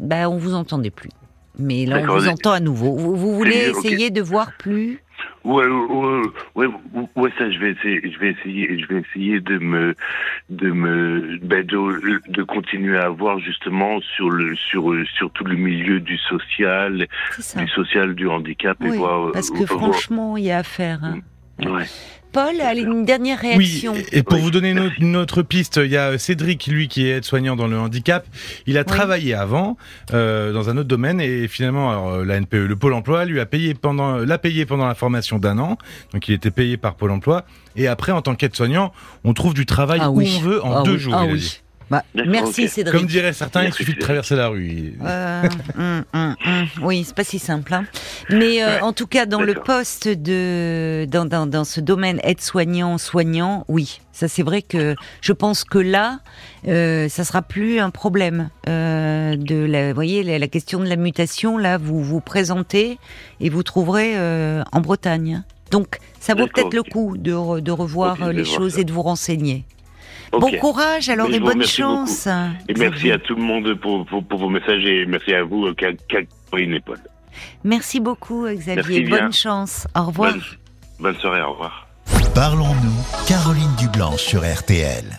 Ben, 0.00 0.28
on 0.28 0.36
vous 0.36 0.54
entendait 0.54 0.90
plus. 0.90 1.10
Mais 1.58 1.86
là, 1.86 2.00
on 2.08 2.18
vous 2.18 2.28
entend 2.28 2.52
à 2.52 2.60
nouveau. 2.60 2.96
Vous, 2.96 3.34
voulez 3.34 3.70
essayer 3.70 4.10
de 4.10 4.22
voir 4.22 4.52
plus? 4.58 5.00
Ouais, 5.44 5.66
ouais, 5.66 6.68
ouais, 7.16 7.30
ça, 7.36 7.50
je 7.50 7.58
vais 7.58 7.72
essayer, 7.72 8.12
je 8.12 8.18
vais 8.18 8.30
essayer, 8.30 8.78
je 8.78 8.86
vais 8.86 9.00
essayer 9.00 9.40
de 9.40 9.58
me, 9.58 9.94
de 10.50 10.70
me, 10.70 11.38
ben 11.42 11.64
de, 11.64 12.20
de, 12.30 12.42
continuer 12.44 12.98
à 12.98 13.08
voir 13.08 13.40
justement 13.40 14.00
sur 14.00 14.30
le, 14.30 14.54
sur, 14.54 14.94
sur 15.16 15.30
tout 15.32 15.44
le 15.44 15.56
milieu 15.56 15.98
du 15.98 16.18
social, 16.18 17.08
du 17.56 17.68
social, 17.68 18.14
du 18.14 18.28
handicap 18.28 18.76
oui, 18.80 18.88
et 18.88 18.98
voir. 18.98 19.32
Parce 19.32 19.50
que 19.50 19.66
franchement, 19.66 20.36
il 20.36 20.44
y 20.44 20.52
a 20.52 20.58
à 20.58 20.62
faire. 20.62 21.02
Hein. 21.02 21.20
Ouais. 21.64 21.86
Paul, 22.32 22.60
allez, 22.60 22.82
une 22.82 23.04
dernière 23.04 23.38
réaction. 23.38 23.92
Oui, 23.92 24.04
et 24.12 24.22
pour 24.22 24.38
vous 24.38 24.50
donner 24.50 24.74
une 24.98 25.16
autre, 25.16 25.42
piste, 25.42 25.80
il 25.82 25.90
y 25.90 25.96
a 25.96 26.18
Cédric, 26.18 26.66
lui, 26.66 26.88
qui 26.88 27.06
est 27.06 27.18
aide-soignant 27.18 27.56
dans 27.56 27.66
le 27.66 27.78
handicap. 27.78 28.26
Il 28.66 28.76
a 28.78 28.84
travaillé 28.84 29.34
avant 29.34 29.76
euh, 30.12 30.52
dans 30.52 30.68
un 30.70 30.76
autre 30.76 30.88
domaine 30.88 31.20
et 31.20 31.48
finalement, 31.48 31.90
alors, 31.90 32.08
euh, 32.10 32.24
la 32.24 32.40
NPE, 32.40 32.66
le 32.66 32.76
Pôle 32.76 32.92
Emploi, 32.92 33.24
lui 33.24 33.40
a 33.40 33.46
payé 33.46 33.74
pendant, 33.74 34.16
l'a 34.18 34.38
payé 34.38 34.66
pendant 34.66 34.86
la 34.86 34.94
formation 34.94 35.38
d'un 35.38 35.58
an. 35.58 35.78
Donc, 36.12 36.28
il 36.28 36.34
était 36.34 36.50
payé 36.50 36.76
par 36.76 36.94
Pôle 36.96 37.10
Emploi. 37.10 37.44
Et 37.76 37.86
après, 37.88 38.12
en 38.12 38.22
tant 38.22 38.34
qu'aide-soignant, 38.34 38.92
on 39.24 39.32
trouve 39.32 39.54
du 39.54 39.66
travail 39.66 40.00
ah 40.02 40.10
où 40.10 40.20
on 40.20 40.40
veut 40.40 40.64
en 40.64 40.80
ah 40.80 40.82
deux 40.82 40.98
jours. 40.98 41.14
Ah 41.16 41.26
oui. 41.26 41.60
Bah, 41.90 42.04
merci 42.14 42.68
Cédric. 42.68 42.94
Comme 42.94 43.06
dirait 43.06 43.32
certains, 43.32 43.64
il 43.64 43.72
suffit 43.72 43.94
de 43.94 43.98
traverser 43.98 44.36
la 44.36 44.48
rue. 44.48 44.94
Euh, 45.02 45.42
hum, 45.78 46.04
hum, 46.12 46.36
hum. 46.44 46.66
Oui, 46.82 47.04
c'est 47.06 47.14
pas 47.14 47.24
si 47.24 47.38
simple. 47.38 47.72
Hein. 47.72 47.86
Mais 48.28 48.62
euh, 48.62 48.80
en 48.80 48.92
tout 48.92 49.06
cas, 49.06 49.24
dans 49.24 49.40
le 49.40 49.54
poste 49.54 50.08
de, 50.08 51.06
dans, 51.08 51.24
dans, 51.24 51.46
dans 51.46 51.64
ce 51.64 51.80
domaine 51.80 52.20
aide-soignant, 52.24 52.98
soignant, 52.98 53.64
oui, 53.68 54.00
ça 54.12 54.28
c'est 54.28 54.42
vrai 54.42 54.60
que 54.60 54.96
je 55.22 55.32
pense 55.32 55.64
que 55.64 55.78
là, 55.78 56.20
euh, 56.66 57.08
ça 57.08 57.24
sera 57.24 57.40
plus 57.40 57.78
un 57.78 57.90
problème 57.90 58.50
de 58.66 59.64
la, 59.64 59.88
vous 59.88 59.94
voyez, 59.94 60.22
la, 60.22 60.38
la, 60.38 60.48
question 60.48 60.80
de 60.80 60.86
la 60.88 60.96
mutation. 60.96 61.56
Là, 61.56 61.78
vous 61.78 62.02
vous 62.02 62.20
présentez 62.20 62.98
et 63.40 63.48
vous 63.48 63.62
trouverez 63.62 64.14
en 64.18 64.80
Bretagne. 64.80 65.42
Donc, 65.70 65.98
ça 66.20 66.34
vaut 66.34 66.46
peut-être 66.46 66.74
le 66.74 66.82
coup 66.82 67.16
de, 67.16 67.60
de 67.60 67.70
revoir 67.70 68.30
les 68.32 68.44
choses 68.44 68.78
et 68.78 68.84
de 68.84 68.92
vous 68.92 69.02
renseigner. 69.02 69.64
Bon 70.32 70.50
courage 70.60 71.08
alors 71.08 71.30
et 71.30 71.40
bonne 71.40 71.64
chance. 71.64 72.28
Et 72.68 72.74
merci 72.74 73.10
à 73.10 73.18
tout 73.18 73.34
le 73.34 73.42
monde 73.42 73.74
pour, 73.74 74.04
pour, 74.06 74.38
vos 74.38 74.48
messages 74.48 74.84
et 74.84 75.06
merci 75.06 75.32
à 75.34 75.42
vous, 75.42 75.72
Catherine 75.74 76.74
et 76.74 76.80
Paul. 76.80 76.98
Merci 77.64 78.00
beaucoup 78.00 78.46
Xavier, 78.48 79.02
bonne 79.02 79.32
chance. 79.32 79.86
Au 79.94 80.04
revoir. 80.04 80.34
bonne 80.98 81.16
soirée, 81.16 81.42
au 81.42 81.52
revoir. 81.52 81.86
Parlons-nous, 82.34 83.26
Caroline 83.26 83.74
Dublanche 83.78 84.22
sur 84.22 84.40
RTL. 84.40 85.16